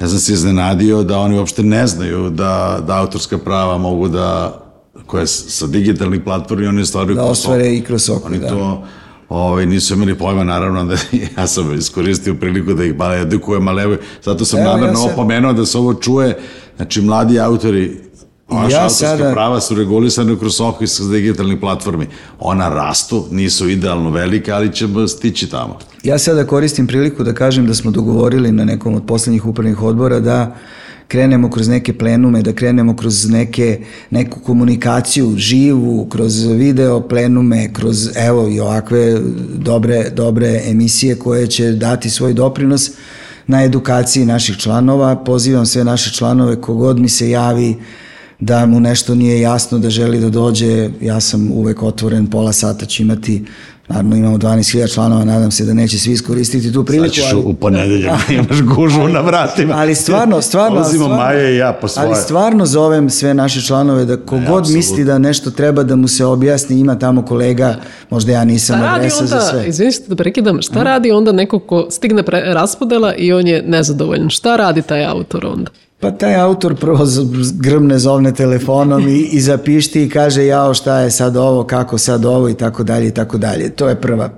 [0.00, 4.60] Ja sam se iznenadio da oni uopšte ne znaju da, da autorska prava mogu da
[5.06, 8.48] koje sa digitalnih platformi oni stvaraju Da ostvare i kroz Soko, Oni da.
[8.48, 8.84] to
[9.28, 10.94] ovaj, nisu imali pojma, naravno, da
[11.38, 14.98] ja sam iskoristio priliku da ih malo edukujem, ali evo, zato sam Evo, ja namerno
[14.98, 16.38] sam- opomenuo da se ovo čuje,
[16.76, 18.00] znači mladi autori,
[18.48, 22.06] Vaša Ja autorska sada- prava su regulisane kroz Soko sa digitalnih platformi.
[22.40, 25.78] Ona rastu, nisu idealno velike, ali ćemo stići tamo.
[26.02, 30.20] Ja sada koristim priliku da kažem da smo dogovorili na nekom od poslednjih upravnih odbora
[30.20, 30.56] da
[31.08, 38.16] krenemo kroz neke plenume, da krenemo kroz neke, neku komunikaciju živu, kroz video plenume, kroz
[38.16, 39.20] evo i ovakve
[39.54, 42.90] dobre, dobre emisije koje će dati svoj doprinos
[43.46, 45.16] na edukaciji naših članova.
[45.16, 47.74] Pozivam sve naše članove, kogod mi se javi
[48.40, 52.86] da mu nešto nije jasno, da želi da dođe, ja sam uvek otvoren, pola sata
[52.86, 53.44] ću imati,
[53.88, 57.42] naravno imamo 12.000 članova, nadam se da neće svi iskoristiti tu Sad priliku, ćeš ali,
[57.44, 59.74] u ponedeljak, imaš gužvu na vratima.
[59.76, 62.06] ali stvarno, stvarno, Dolazimo stvarno, Maja i ja po svoje.
[62.06, 64.72] ali stvarno zovem sve naše članove da kogod apsolutno.
[64.76, 67.74] misli da nešto treba da mu se objasni, ima tamo kolega,
[68.10, 69.66] možda ja nisam Šta adresa za onda, sve.
[69.66, 74.30] izvinite da prekidam, šta radi onda neko ko stigne pre raspodela i on je nezadovoljan?
[74.30, 75.70] Šta radi taj autor onda?
[76.00, 77.06] Pa taj autor prvo
[77.54, 82.24] grmne zovne telefonom i, i zapišti i kaže jao šta je sad ovo, kako sad
[82.24, 83.70] ovo i tako dalje i tako dalje.
[83.70, 84.30] To je prva,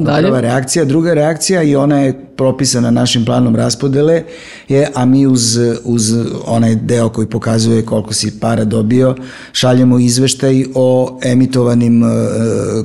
[0.00, 0.26] dalje.
[0.26, 0.84] prva reakcija.
[0.84, 4.22] Druga reakcija i ona je propisana našim planom raspodele
[4.68, 6.14] je, a mi uz, uz
[6.46, 9.16] onaj deo koji pokazuje koliko si para dobio,
[9.52, 12.08] šaljemo izveštaj o emitovanim e,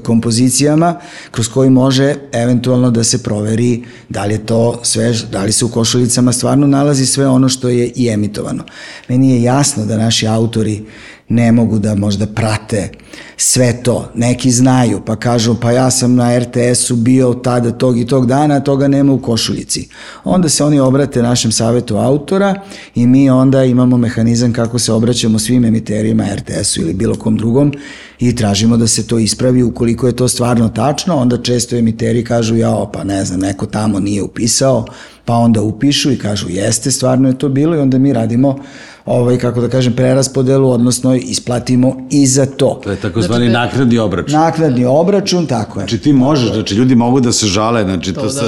[0.03, 0.95] kompozicijama
[1.31, 5.65] kroz koji može eventualno da se proveri da li je to sve, da li se
[5.65, 8.63] u košulicama stvarno nalazi sve ono što je i emitovano.
[9.09, 10.83] Meni je jasno da naši autori
[11.29, 12.89] ne mogu da možda prate
[13.38, 14.09] sve to.
[14.15, 18.59] Neki znaju, pa kažu, pa ja sam na RTS-u bio tada tog i tog dana,
[18.59, 19.88] toga nema u košuljici.
[20.23, 22.62] Onda se oni obrate našem savetu autora
[22.95, 27.73] i mi onda imamo mehanizam kako se obraćamo svim emiterima RTS-u ili bilo kom drugom
[28.19, 32.55] i tražimo da se to ispravi ukoliko je to stvarno tačno, onda često emiteri kažu,
[32.55, 34.86] jao, pa ne znam, neko tamo nije upisao,
[35.25, 38.59] pa onda upišu i kažu jeste, stvarno je to bilo i onda mi radimo
[39.05, 42.79] ovaj, kako da kažem, preraspodelu, odnosno isplatimo i za to.
[42.83, 44.33] To je takozvani naknadni obračun.
[44.33, 45.81] Naknadni obračun, tako je.
[45.81, 48.41] Znači ti možeš, znači ljudi mogu da se žale, znači to, se,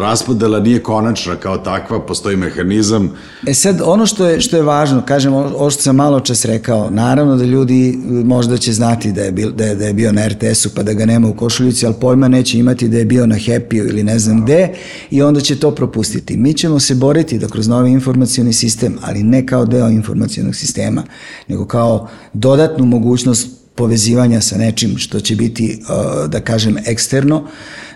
[0.00, 3.10] raspodela nije konačna kao takva, postoji mehanizam.
[3.46, 6.44] E sad, ono što je, što je važno, kažem, o- ovo što sam malo čas
[6.44, 9.92] rekao, naravno da ljudi e, možda će znati da je, bil, da je, da je
[9.92, 13.04] bio na RTS-u pa da ga nema u košuljici, ali pojma neće imati da je
[13.04, 14.68] bio na Happy-u ili ne znam gde
[15.10, 16.36] i onda će to propustiti.
[16.36, 20.54] Mi ćemo se boriti da kroz novi informacijoni sistem, ali ne kao deo deo informacijonog
[20.54, 21.02] sistema,
[21.48, 25.82] nego kao dodatnu mogućnost povezivanja sa nečim što će biti,
[26.28, 27.44] da kažem, eksterno,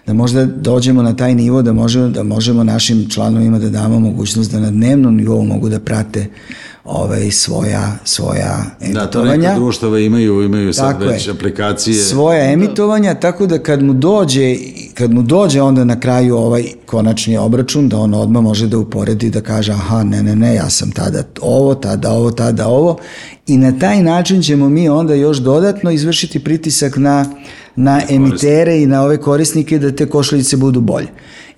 [0.06, 4.52] da možda dođemo na taj nivo da možemo, da možemo našim članovima da damo mogućnost
[4.52, 6.26] da na dnevnom nivou mogu da prate
[6.84, 9.04] ovaj, svoja, svoja emitovanja.
[9.04, 11.30] Da, to neka društava imaju, imaju sad tako već je.
[11.30, 12.02] aplikacije.
[12.02, 14.56] Svoja emitovanja, tako da kad mu dođe,
[14.94, 19.30] kad mu dođe onda na kraju ovaj konačni obračun, da on odmah može da uporedi
[19.30, 22.98] da kaže aha, ne, ne, ne, ja sam tada ovo, tada ovo, tada ovo
[23.46, 27.26] i na taj način ćemo mi onda još dodatno izvršiti pritisak na,
[27.76, 31.08] na emitere i na ove korisnike da te košuljice budu bolje.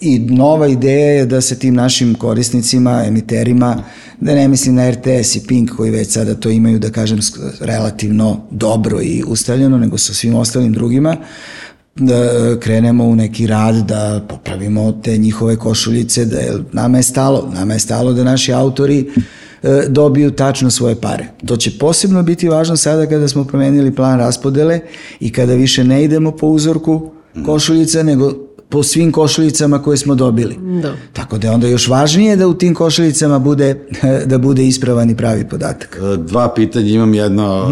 [0.01, 3.83] I nova ideja je da se tim našim korisnicima, emiterima,
[4.21, 7.19] da ne mislim na RTS i Pink koji već sada to imaju, da kažem,
[7.61, 11.17] relativno dobro i ustaljeno, nego sa svim ostalim drugima,
[11.97, 12.29] da
[12.61, 17.75] krenemo u neki rad da popravimo te njihove košuljice, da je, nama je stalo, nama
[17.75, 19.11] je stalo da naši autori
[19.89, 21.27] dobiju tačno svoje pare.
[21.47, 24.81] To će posebno biti važno sada kada smo promenili plan raspodele
[25.21, 27.11] i kada više ne idemo po uzorku
[27.47, 28.33] košuljica, nego
[28.69, 30.57] po svim košuljicama koje smo dobili.
[30.83, 30.93] Da.
[31.13, 33.87] Tako da je onda još važnije da u tim košuljicama bude,
[34.31, 36.01] da bude ispravan i pravi podatak.
[36.03, 37.69] E, dva pitanja, imam jedno,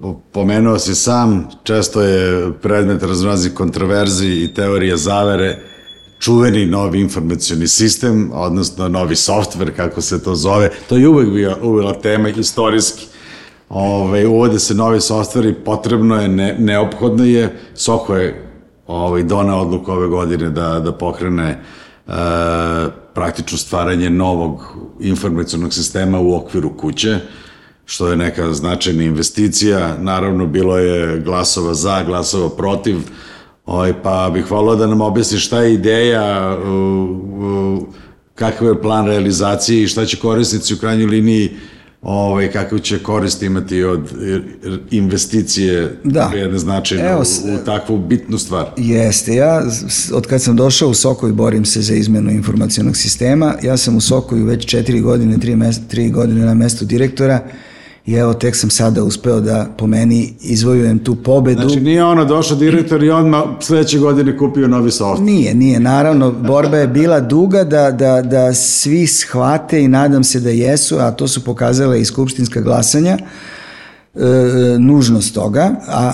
[0.00, 0.06] mm.
[0.32, 5.58] pomenuo si sam, često je predmet raznoraznih kontroverzi i teorije zavere,
[6.18, 11.56] čuveni novi informacioni sistem, odnosno novi softver, kako se to zove, to je uvek bio,
[11.62, 13.06] uvela tema istorijski.
[13.68, 18.46] Ove, uvode se novi softveri, potrebno je, ne, neophodno je, Soko je
[18.86, 21.58] ovaj, done odluku ove godine da, da pokrene e,
[23.14, 27.18] praktično stvaranje novog informacijonog sistema u okviru kuće,
[27.84, 29.96] što je neka značajna investicija.
[30.00, 32.96] Naravno, bilo je glasova za, glasova protiv,
[33.66, 36.58] ovaj, pa bih volao da nam objasni šta je ideja,
[38.34, 41.50] kakav je plan realizacije i šta će korisnici u krajnjoj liniji
[42.02, 44.00] ovaj, kakav će korist imati od
[44.90, 46.30] investicije da.
[46.34, 48.66] jedne značajne Evo, u, u takvu bitnu stvar.
[48.76, 49.62] Jeste, ja
[50.12, 54.00] od kad sam došao u Sokoj borim se za izmenu informacijonog sistema, ja sam u
[54.00, 57.40] Sokoju već četiri godine, tri, mes, tri godine na mestu direktora,
[58.06, 61.60] i evo tek sam sada uspeo da po meni izvojujem tu pobedu.
[61.60, 65.22] Znači nije ono došao direktor i odmah sledeće godine kupio novi soft.
[65.22, 70.40] Nije, nije, naravno borba je bila duga da, da, da svi shvate i nadam se
[70.40, 73.18] da jesu, a to su pokazale i skupštinska glasanja, e,
[74.78, 76.12] nužnost toga, a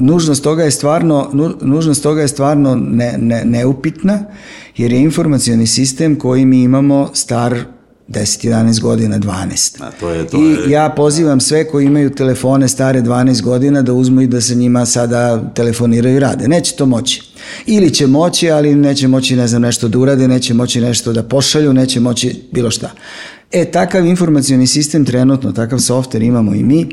[0.00, 4.18] nužnost toga je stvarno, nužnost toga je stvarno ne, ne, neupitna,
[4.76, 7.73] jer je informacioni sistem koji mi imamo star
[8.08, 9.82] 10, 11 godina, 12.
[9.82, 10.70] A to je, to I je...
[10.70, 14.86] ja pozivam sve koji imaju telefone stare 12 godina da uzmu i da se njima
[14.86, 16.48] sada telefoniraju i rade.
[16.48, 17.22] Neće to moći.
[17.66, 21.22] Ili će moći, ali neće moći, ne znam, nešto da urade, neće moći nešto da
[21.22, 22.90] pošalju, neće moći bilo šta.
[23.52, 26.88] E, takav informacioni sistem trenutno, takav softver imamo i mi,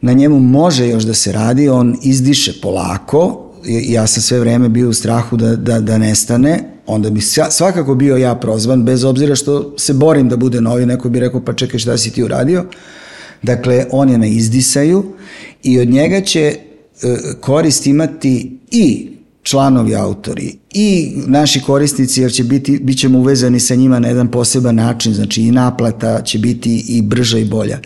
[0.00, 4.88] na njemu može još da se radi, on izdiše polako, ja sam sve vreme bio
[4.88, 7.20] u strahu da, da, da nestane, onda bi
[7.50, 11.44] svakako bio ja prozvan, bez obzira što se borim da bude novi, neko bi rekao
[11.44, 12.64] pa čekaj šta si ti uradio.
[13.42, 15.04] Dakle, on je na izdisaju
[15.62, 16.58] i od njega će e,
[17.40, 19.08] korist imati i
[19.42, 24.30] članovi autori i naši korisnici jer će biti, bit ćemo uvezani sa njima na jedan
[24.30, 27.78] poseban način, znači i naplata će biti i brža i bolja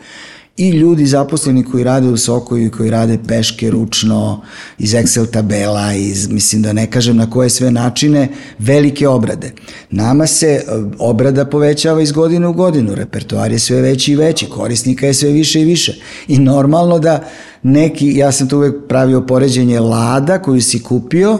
[0.61, 4.42] i ljudi zaposleni koji rade u Sokoju i koji rade peške ručno,
[4.79, 9.53] iz Excel tabela, iz, mislim da ne kažem na koje sve načine, velike obrade.
[9.90, 10.62] Nama se e,
[10.99, 15.31] obrada povećava iz godine u godinu, repertoar je sve veći i veći, korisnika je sve
[15.31, 15.94] više i više.
[16.29, 17.25] I normalno da
[17.62, 21.38] neki, ja sam tu uvek pravio poređenje lada koju si kupio,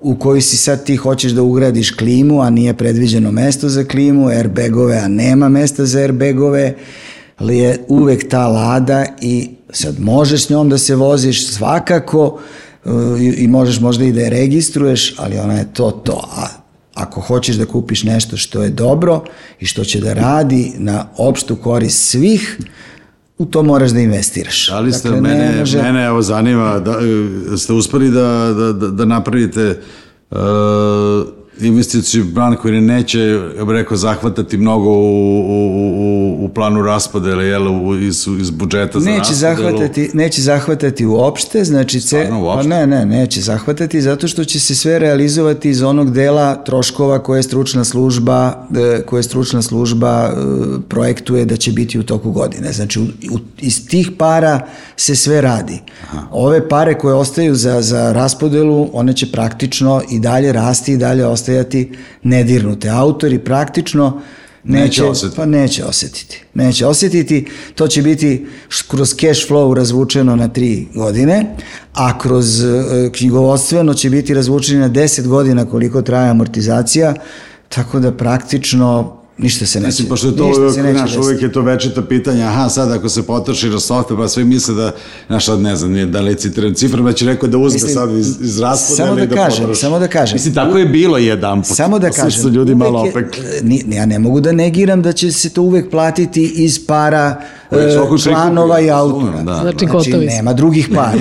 [0.00, 4.28] u kojoj si sad ti hoćeš da ugradiš klimu, a nije predviđeno mesto za klimu,
[4.28, 6.74] airbagove, a nema mesta za airbagove,
[7.36, 12.38] ali je uvek ta lada i sad možeš s njom da se voziš svakako
[12.84, 12.92] uh,
[13.36, 16.28] i možeš možda i da je registruješ, ali ona je to to.
[16.36, 16.46] A
[16.94, 19.24] ako hoćeš da kupiš nešto što je dobro
[19.60, 22.58] i što će da radi na opštu korist svih,
[23.38, 24.70] u to moraš da investiraš.
[24.72, 25.82] Ali ste, dakle, mene, može...
[25.82, 26.98] mene evo zanima, da,
[27.58, 29.80] ste uspeli da, da, da, da napravite
[30.30, 30.38] uh,
[31.60, 33.20] investiciju plan koji neće,
[33.58, 38.50] ja bih rekao, zahvatati mnogo u, u, u, u planu raspodele, jel, u, iz, iz
[38.50, 39.56] budžeta za neće raspodelu.
[39.56, 42.00] Zahvatati, neće zahvatati uopšte, znači...
[42.00, 42.70] Ce, uopšte?
[42.70, 47.18] Pa ne, ne, neće zahvatati, zato što će se sve realizovati iz onog dela troškova
[47.18, 50.36] koje stručna služba, e, koje stručna služba e,
[50.88, 52.72] projektuje da će biti u toku godine.
[52.72, 54.60] Znači, u, u, iz tih para
[54.96, 55.80] se sve radi.
[56.02, 56.26] Aha.
[56.30, 61.26] Ove pare koje ostaju za, za raspodelu, one će praktično i dalje rasti i dalje
[61.26, 61.92] ostati ostajati
[62.22, 62.88] nedirnute.
[62.88, 64.20] Autori praktično
[64.68, 65.36] Neće osetiti.
[65.36, 66.42] Pa neće osetiti.
[66.54, 67.46] Neće osetiti.
[67.74, 68.46] To će biti
[68.88, 71.56] kroz cash flow razvučeno na tri godine,
[71.94, 77.14] a kroz uh, knjigovodstveno će biti razvučeno na 10 godina koliko traje amortizacija,
[77.68, 79.86] tako da praktično Ništa se neće.
[79.86, 83.08] Mislim, pošto je to ništa uvijek, naš, uvijek je to večito pitanje, aha, sad ako
[83.08, 84.92] se potroši na software, pa svi misle da,
[85.26, 88.10] znaš, sad ne znam, nije da li citiram cifra, već rekao da uzme Mislim, sad
[88.10, 89.80] iz, iz raspoda samo ili da da kažem, potroši.
[89.80, 90.34] samo da kažem.
[90.34, 91.76] Mislim, tako je bilo jedan put.
[91.76, 93.44] Samo da Pa su kažem, se ljudi malo opekli.
[93.86, 97.36] ja ne mogu da negiram da će se to uvek platiti iz para
[97.70, 97.76] e,
[98.22, 99.42] članova prikupi, i razumem, autora.
[99.42, 99.60] da.
[99.60, 100.36] Znači, gotovi smo.
[100.36, 101.18] nema drugih para.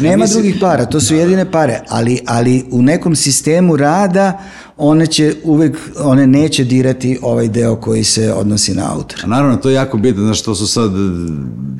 [0.00, 4.38] Nema drugih para, to su jedine pare, ali, ali u nekom sistemu rada
[4.84, 9.26] one će uvek, one neće dirati ovaj deo koji se odnosi na autora.
[9.26, 10.92] Naravno, to je jako bitno, znaš, to su sad,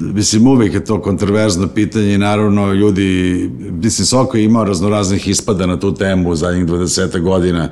[0.01, 5.67] mislim, uvijek je to kontroverzno pitanje i naravno ljudi, mislim, Soko je imao raznoraznih ispada
[5.67, 7.69] na tu temu u zadnjih 20 godina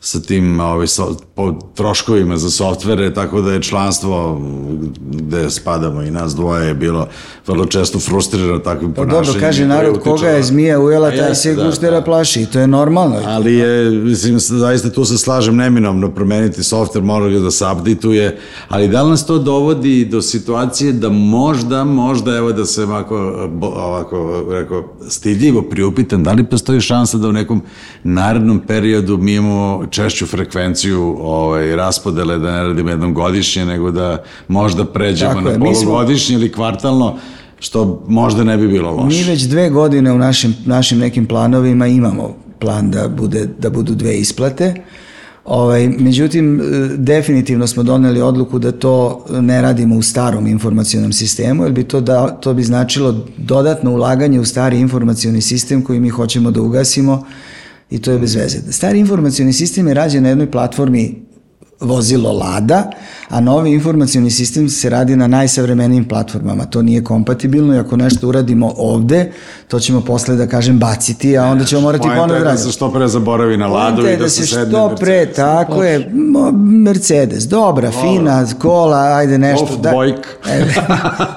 [0.00, 4.40] sa tim ovaj, so, po troškovima za softvere, tako da je članstvo
[4.98, 7.08] gde spadamo i nas dvoje je bilo
[7.46, 9.24] vrlo često frustrirano takvim Pa ponašanjem.
[9.24, 12.04] dobro, kaže narod, koga je zmija ujela, taj se da, guštera da.
[12.04, 13.16] plaši i to je normalno.
[13.26, 18.38] Ali je, mislim, zaista tu se slažem neminovno promeniti software, mora ga da se updateuje,
[18.68, 23.16] ali da li nas to dovodi do situacije da možda, možda, evo da se ovako,
[23.62, 27.62] ovako rekao, stidljivo priupitam, da li postoji šansa da u nekom
[28.04, 34.22] narednom periodu mi imamo češću frekvenciju ovaj, raspodele, da ne radimo jednom godišnje, nego da
[34.48, 37.16] možda pređemo Tako na je, mi smo- polugodišnje ili kvartalno,
[37.60, 39.16] što možda ne bi bilo loše.
[39.16, 43.94] Mi već dve godine u našim, našim nekim planovima imamo plan da, bude, da budu
[43.94, 44.74] dve isplate.
[45.44, 46.64] Ovaj, međutim, e,
[46.96, 52.00] definitivno smo doneli odluku da to ne radimo u starom informacionom sistemu, jer bi to,
[52.00, 57.24] da, to bi značilo dodatno ulaganje u stari informacioni sistem koji mi hoćemo da ugasimo
[57.90, 58.72] i to je bez veze.
[58.72, 61.22] Stari informacioni sistem je rađen na jednoj platformi
[61.80, 62.90] vozilo Lada,
[63.28, 66.64] a novi informacioni sistem se radi na najsavremenijim platformama.
[66.64, 69.32] To nije kompatibilno i ako nešto uradimo ovde,
[69.68, 72.50] to ćemo posle da kažem baciti, a onda ćemo morati Poenta ponovno je da da
[72.50, 72.72] se radimo.
[72.72, 75.36] što pre zaboravi na ladu i je da, se sedne što pre, Mercedes.
[75.36, 76.10] tako je,
[76.54, 79.66] Mercedes, dobra, fina, kola, ajde nešto.
[79.66, 80.28] Golf da- dvojka.
[80.48, 80.64] E,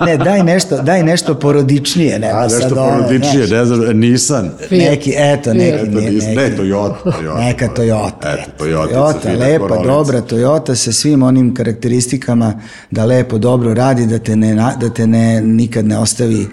[0.07, 2.19] ne, daj nešto, daj nešto porodičnije.
[2.19, 4.49] Nema A, sad nešto ono, porodičnije, ne znam, Nissan.
[4.71, 6.29] Neki, eto, neki, Eto, nije, Nissan.
[6.29, 6.51] neki.
[6.51, 6.95] Ne, Toyota.
[7.03, 7.39] Toyota.
[7.39, 8.33] Neka Toyota.
[8.33, 8.93] Eto, Toyota.
[8.93, 9.87] Toyota, lepa, koronica.
[9.87, 12.53] dobra Toyota sa svim onim karakteristikama
[12.91, 16.47] da lepo, dobro radi, da te, ne, da te ne, nikad ne ostavi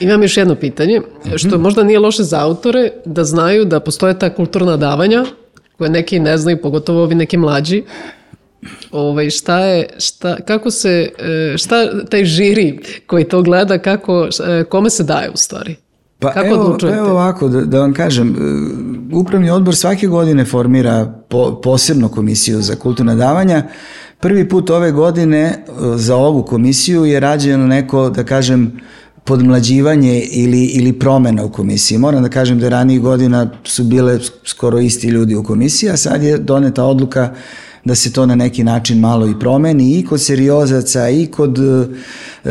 [0.00, 1.00] Imam još jedno pitanje,
[1.36, 5.24] što možda nije loše za autore, da znaju da postoje ta kulturna davanja,
[5.78, 7.82] koje neki ne znaju, pogotovo ovi neki mlađi.
[8.90, 14.64] Ovaj, šta je, šta, kako se, e, šta taj žiri koji to gleda, kako, e,
[14.64, 15.76] kome se daje u stvari?
[16.18, 16.98] Pa kako evo, odlučujete?
[16.98, 22.60] Evo ovako, da, da vam kažem, e, upravni odbor svake godine formira po, posebnu komisiju
[22.60, 23.62] za kulturna davanja.
[24.20, 25.62] Prvi put ove godine e,
[25.96, 28.72] za ovu komisiju je rađeno neko, da kažem,
[29.24, 31.98] podmlađivanje ili, ili promena u komisiji.
[31.98, 36.22] Moram da kažem da ranijih godina su bile skoro isti ljudi u komisiji, a sad
[36.22, 37.34] je doneta odluka
[37.84, 41.86] da se to na neki način malo i promeni i kod seriozaca i kod e,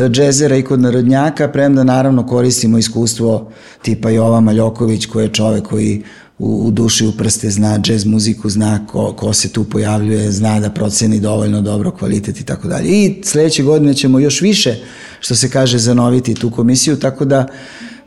[0.08, 3.50] džezera i kod narodnjaka, premda naravno koristimo iskustvo
[3.82, 6.02] tipa Jova Maljoković koji je čovek koji
[6.38, 10.60] u, u duši u prste zna džez muziku, zna ko, ko se tu pojavljuje, zna
[10.60, 12.88] da proceni dovoljno dobro kvalitet i tako dalje.
[12.88, 14.76] I sledeće godine ćemo još više,
[15.20, 17.46] što se kaže, zanoviti tu komisiju, tako da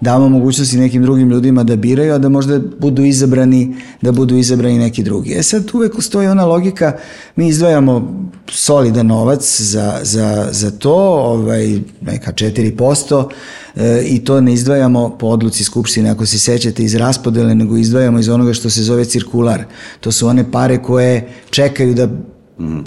[0.01, 4.79] damo mogućnosti nekim drugim ljudima da biraju, a da možda budu izabrani, da budu izabrani
[4.79, 5.33] neki drugi.
[5.33, 6.97] E sad uvek stoji ona logika,
[7.35, 13.29] mi izdvajamo solidan novac za, za, za to, ovaj, neka 4%,
[13.75, 18.19] e, i to ne izdvajamo po odluci Skupštine, ako se sećate, iz raspodele, nego izdvajamo
[18.19, 19.63] iz onoga što se zove cirkular.
[19.99, 22.09] To su one pare koje čekaju da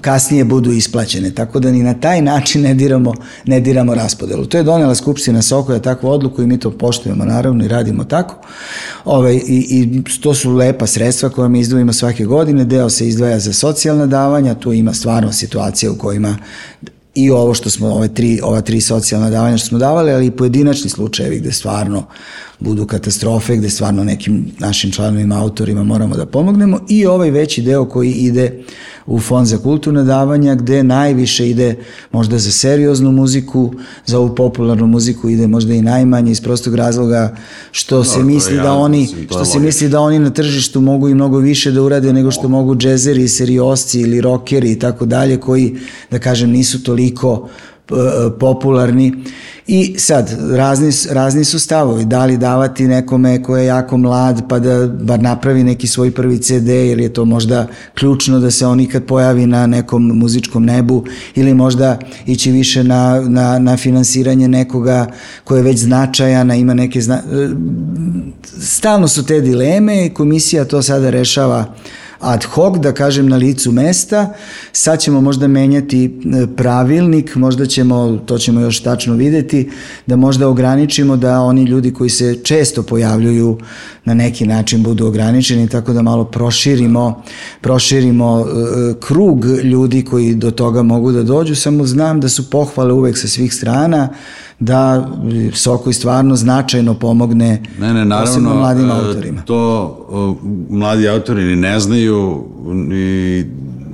[0.00, 3.14] kasnije budu isplaćene, tako da ni na taj način ne diramo,
[3.44, 4.46] ne diramo raspodelu.
[4.46, 8.36] To je donela Skupština Sokoja takvu odluku i mi to poštujemo naravno i radimo tako.
[9.04, 13.38] Ove, i, I to su lepa sredstva koja mi izdvojimo svake godine, deo se izdvaja
[13.38, 16.36] za socijalna davanja, tu ima stvarno situacija u kojima
[17.14, 20.30] i ovo što smo, ove tri, ova tri socijalna davanja što smo davali, ali i
[20.30, 22.06] pojedinačni slučajevi gde stvarno
[22.60, 27.88] budu katastrofe, gde stvarno nekim našim članovima, autorima moramo da pomognemo i ovaj veći deo
[27.88, 28.64] koji ide
[29.06, 31.76] u fond za kulturne davanja gde najviše ide
[32.12, 33.72] možda za serioznu muziku,
[34.06, 37.36] za ovu popularnu muziku ide možda i najmanje iz prostog razloga
[37.70, 40.80] što se to je misli da jasno, oni što se misli da oni na tržištu
[40.80, 45.06] mogu i mnogo više da urade nego što mogu džezeri, seriosci ili rokeri i tako
[45.06, 45.76] dalje koji
[46.10, 47.48] da kažem nisu toliko
[48.40, 49.12] popularni.
[49.66, 52.04] I sad razni, razni su stavovi.
[52.04, 56.38] Da li davati nekome ko je jako mlad pa da bar napravi neki svoj prvi
[56.38, 61.04] CD ili je to možda ključno da se on ikad pojavi na nekom muzičkom nebu
[61.34, 65.06] ili možda ići više na, na, na finansiranje nekoga
[65.44, 67.22] ko je već značajan a ima neke zna...
[68.60, 71.74] stalno su te dileme i komisija to sada rešava
[72.24, 74.34] ad hoc, da kažem na licu mesta.
[74.72, 79.70] Sad ćemo možda menjati e, pravilnik, možda ćemo, to ćemo još tačno videti,
[80.06, 83.58] da možda ograničimo da oni ljudi koji se često pojavljuju
[84.04, 87.22] na neki način budu ograničeni, tako da malo proširimo,
[87.60, 88.48] proširimo uh,
[89.00, 93.28] krug ljudi koji do toga mogu da dođu, samo znam da su pohvale uvek sa
[93.28, 94.08] svih strana,
[94.60, 95.08] da
[95.54, 99.42] Sokoj stvarno značajno pomogne ne, ne, naravno, mladim autorima.
[99.42, 102.44] To mladi autori ni ne znaju
[102.92, 103.44] i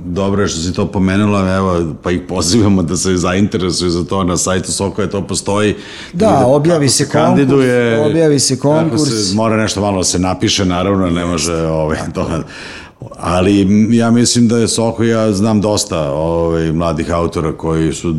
[0.05, 4.23] dobro je što si to pomenula, evo, pa ih pozivamo da se zainteresuju za to
[4.23, 5.75] na sajtu Sokoja, to postoji.
[6.13, 7.51] Da, objavi se, se konkurs,
[8.05, 9.01] objavi se konkurs.
[9.01, 12.43] Se, mora nešto malo da se napiše, naravno, ne može ovaj, to,
[13.17, 18.15] ali ja mislim da je Soko, ja znam dosta ovaj, mladih autora koji su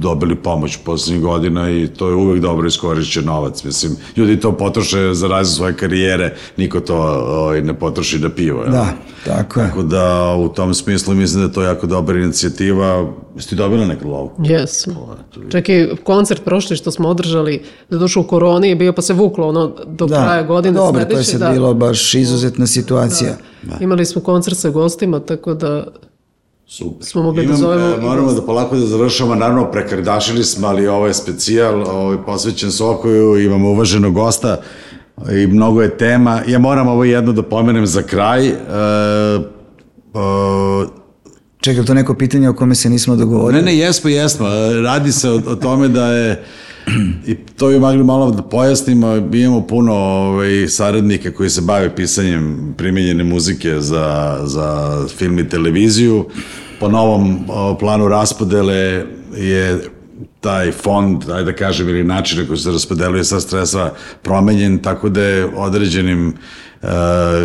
[0.00, 3.64] dobili pomoć poslednjih godina i to je uvek dobro iskorišćen novac.
[3.64, 6.96] Mislim, ljudi to potroše za različite svoje karijere, niko to
[7.26, 8.64] ovaj, ne potroši da pivo.
[8.64, 8.86] Da,
[9.24, 9.66] tako je.
[9.66, 13.12] Tako da u tom smislu mislim da je to jako dobra inicijativa.
[13.36, 14.30] Jesi ti dobila neku lovu?
[14.44, 14.96] Jesam.
[15.50, 19.12] Čak i koncert prošli što smo održali, da došao u koroni je bio pa se
[19.12, 20.74] vuklo ono do da, kraja godine.
[20.74, 23.30] Dobro, sledeće, to je sad da, bilo baš izuzetna situacija.
[23.30, 23.48] Da.
[23.62, 23.76] Da.
[23.80, 25.86] Imali smo koncert sa gostima, tako da
[26.70, 27.06] Super.
[27.06, 27.94] Smo mogli da Imam, da zovemo...
[27.94, 32.24] E, moramo da polako da završamo, naravno prekardašili smo, ali ovo je specijal, ovo je
[32.24, 34.60] posvećen Sokoju, imamo uvaženog gosta
[35.32, 36.42] i mnogo je tema.
[36.46, 38.48] Ja moram ovo jedno da pomenem za kraj.
[38.48, 38.58] E, e,
[41.60, 43.62] Čekaj, to neko pitanje o kome se nismo dogovorili?
[43.62, 44.46] Ne, ne, jesmo, jesmo.
[44.84, 46.44] Radi se o, o tome da je
[47.26, 52.74] I to bi mogli malo da pojasnimo, imamo puno ovaj, saradnika koji se bave pisanjem
[52.76, 56.26] primenjene muzike za, za film i televiziju.
[56.80, 57.38] Po novom
[57.80, 59.04] planu raspodele
[59.36, 59.80] je
[60.40, 65.22] taj fond, ajde da kažem, ili način koji se raspodeluje sa stresa promenjen, tako da
[65.22, 66.86] je određenim e,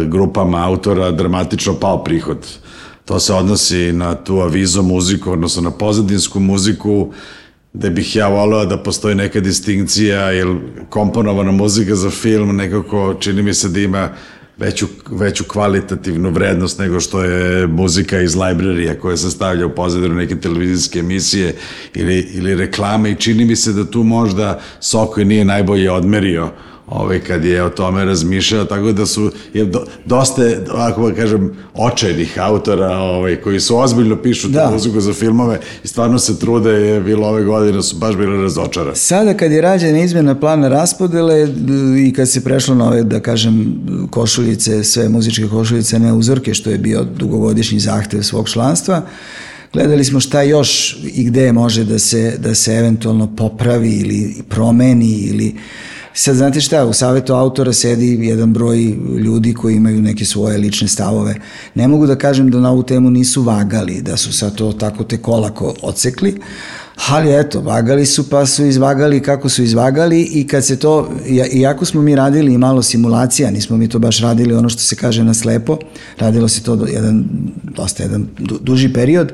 [0.05, 2.47] grupama autora dramatično pao prihod.
[3.05, 7.11] To se odnosi na tu avizo muziku, odnosno na pozadinsku muziku,
[7.73, 10.47] da bih ja voleo da postoji neka distinkcija, jer
[10.89, 14.09] komponovana muzika za film nekako čini mi se da ima
[14.57, 20.15] veću, veću kvalitativnu vrednost nego što je muzika iz librarija koja se stavlja u pozadinu
[20.15, 21.55] neke televizijske emisije
[21.93, 26.72] ili, ili reklame i čini mi se da tu možda Sokoj nije najbolje odmerio uh,
[26.93, 30.41] ovaj, kad je o tome razmišljao, tako da su je do, dosta,
[30.71, 34.69] ako da kažem, očajnih autora ovaj, koji su ozbiljno pišu da.
[34.73, 38.95] muziku za filmove i stvarno se trude, je bilo ove godine, su baš bile razočarane.
[38.95, 41.47] Sada kad je rađena izmjena plana raspodele
[42.07, 43.75] i kad se prešlo na ove, da kažem,
[44.09, 49.01] košuljice, sve muzičke košuljice, ne uzorke, što je bio dugogodišnji zahtev svog članstva,
[49.73, 55.11] gledali smo šta još i gde može da se, da se eventualno popravi ili promeni
[55.11, 58.77] ili uh, Sad, znate šta, u savetu autora sedi jedan broj
[59.17, 61.35] ljudi koji imaju neke svoje lične stavove.
[61.75, 65.03] Ne mogu da kažem da na ovu temu nisu vagali, da su sad to tako
[65.03, 66.39] te kolako ocekli,
[67.07, 71.09] ali eto, vagali su pa su izvagali kako su izvagali i kad se to,
[71.53, 74.95] iako smo mi radili i malo simulacija, nismo mi to baš radili ono što se
[74.95, 75.77] kaže na slepo,
[76.19, 77.25] radilo se to jedan,
[77.63, 78.27] dosta jedan
[78.61, 79.33] duži period,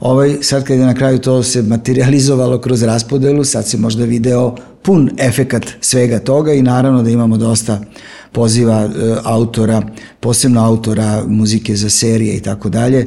[0.00, 4.56] Ovaj, sad kad je na kraju to se materializovalo kroz raspodelu, sad se možda video
[4.82, 7.80] pun efekat svega toga i naravno da imamo dosta
[8.32, 9.82] poziva e, autora,
[10.20, 13.06] posebno autora muzike za serije i tako dalje,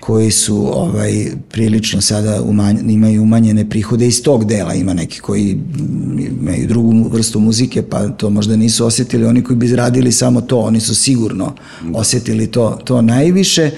[0.00, 5.60] koji su ovaj prilično sada umanj, imaju umanjene prihode iz tog dela, ima neki koji
[6.40, 10.58] imaju drugu vrstu muzike, pa to možda nisu osetili, oni koji bi radili samo to,
[10.58, 11.54] oni su sigurno
[11.94, 13.70] osetili to, to najviše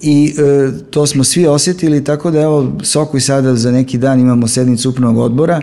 [0.00, 4.20] i e, to smo svi osetili, tako da evo Soko i sada za neki dan
[4.20, 5.60] imamo sednicu upravnog odbora,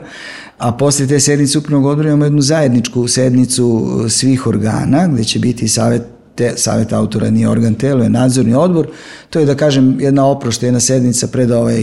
[0.57, 5.39] a posle te sednice upravnog odbora imamo jednu zajedničku sednicu e, svih organa, gde će
[5.39, 6.01] biti savet
[6.35, 8.87] te, savet autora nije organ telo, je nadzorni odbor,
[9.29, 11.81] to je da kažem jedna oprošta, jedna sednica pred ovaj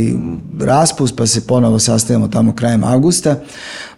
[0.61, 3.37] raspust, pa se ponovo sastavimo tamo krajem avgusta,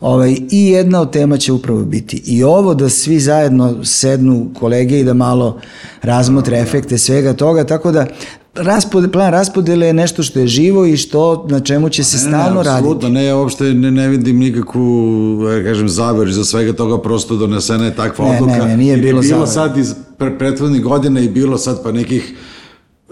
[0.00, 5.00] ovaj, i jedna od tema će upravo biti i ovo da svi zajedno sednu kolege
[5.00, 5.60] i da malo
[6.02, 8.06] razmotre efekte svega toga, tako da
[8.54, 12.22] raspod, plan raspodele je nešto što je živo i što na čemu će se ne,
[12.22, 13.08] stalno ne, raditi.
[13.08, 17.84] Ne, ja uopšte ne, ne vidim nikakvu, ja kažem, zaver za svega toga, prosto donesena
[17.84, 18.58] je takva ne, odluka.
[18.58, 22.34] Ne, ne, nije bilo, bilo sad iz pre, prethodnih godina i bilo sad pa nekih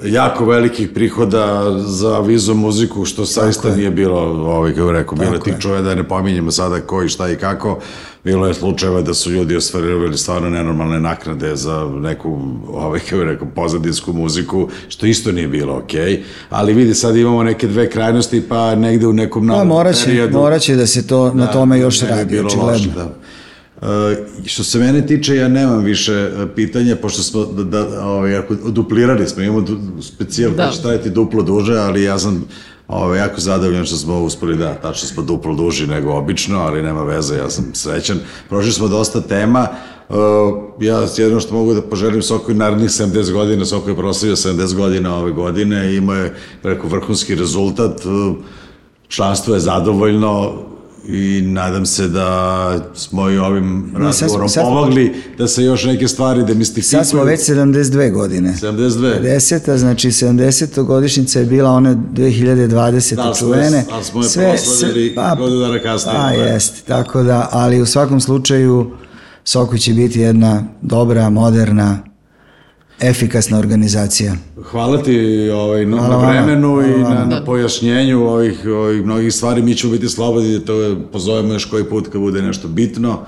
[0.05, 5.53] jako velikih prihoda za vizu muziku, što saista nije bilo, ovaj, kako rekao, bilo tih
[5.53, 5.61] je.
[5.61, 7.78] čuje da ne pominjemo sada ko i šta i kako,
[8.24, 13.48] bilo je slučajeva da su ljudi ostvarivali stvarno nenormalne naknade za neku, ovaj, kako rekao,
[13.54, 18.74] pozadinsku muziku, što isto nije bilo okej, ali vidi, sad imamo neke dve krajnosti, pa
[18.74, 21.78] negde u nekom Pa narednom morat će, periodu- morat će da se to, na tome
[21.78, 22.72] još ne radi, očigledno.
[22.72, 23.14] loše, da.
[23.82, 28.36] E, što se mene tiče, ja nemam više e, pitanja, pošto smo da, da, ovaj,
[28.36, 30.56] ako, duplirali smo, imamo du, specijal Da.
[30.56, 30.62] da.
[30.62, 32.44] koji će trajati duplo duže, ali ja sam
[32.93, 37.03] ovaj, jako zadovoljan što smo uspeli da, tačno smo duplo duži nego obično, ali nema
[37.03, 38.18] veze, ja sam srećan.
[38.49, 39.68] Prošli smo dosta tema,
[40.09, 40.18] Uh,
[40.80, 45.16] ja jedno što mogu da poželim Sokoj narednih 70 godina, Soko je proslavio 70 godina
[45.16, 48.36] ove godine, imao je preko vrhunski rezultat, uh,
[49.09, 50.53] članstvo je zadovoljno
[51.07, 55.84] i nadam se da smo i ovim sad razgovorom sad smo- pomogli da se još
[55.84, 56.98] neke stvari demistifikuju.
[56.98, 58.55] Sad smo već 72 godine.
[58.55, 59.20] 72.
[59.20, 59.76] 50.
[59.76, 60.82] znači 70.
[60.82, 63.14] godišnjica je bila one 2020.
[63.16, 63.84] Da, čuvene.
[63.90, 66.44] ali smo je proslavili godinu dana kasnije, Pa, da.
[66.44, 68.90] jest, tako da, ali u svakom slučaju
[69.44, 71.98] Soko će biti jedna dobra, moderna,
[73.01, 74.34] efikasna organizacija.
[74.62, 79.34] Hvala ti ovaj, na, Hvala na vremenu i Hvala na, na pojašnjenju ovih, ovih mnogih
[79.34, 79.62] stvari.
[79.62, 83.20] Mi ćemo biti slobodni da to pozovemo još koji put kad bude nešto bitno,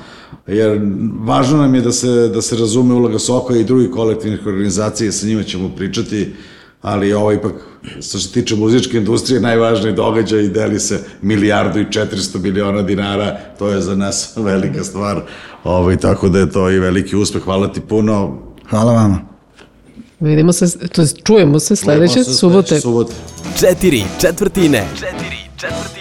[0.47, 0.81] jer
[1.21, 5.27] važno nam je da se, da se razume uloga Soka i drugih kolektivnih organizacija, sa
[5.27, 6.33] njima ćemo pričati,
[6.83, 7.53] ali ovo ipak,
[8.01, 13.37] što se tiče muzičke industrije, najvažniji događaj i deli se milijardu i 400 miliona dinara,
[13.59, 15.23] to je za nas velika stvar,
[15.65, 17.43] ovaj, tako da je to i veliki uspeh.
[17.43, 18.39] Hvala ti puno.
[18.71, 19.34] Hvala vama.
[20.21, 22.81] Vidimo se, to jest čujemo se sledeće subote.
[22.81, 23.13] Subote.
[23.61, 24.89] Četiri četvrtine.
[24.95, 25.94] Četiri četvrtine.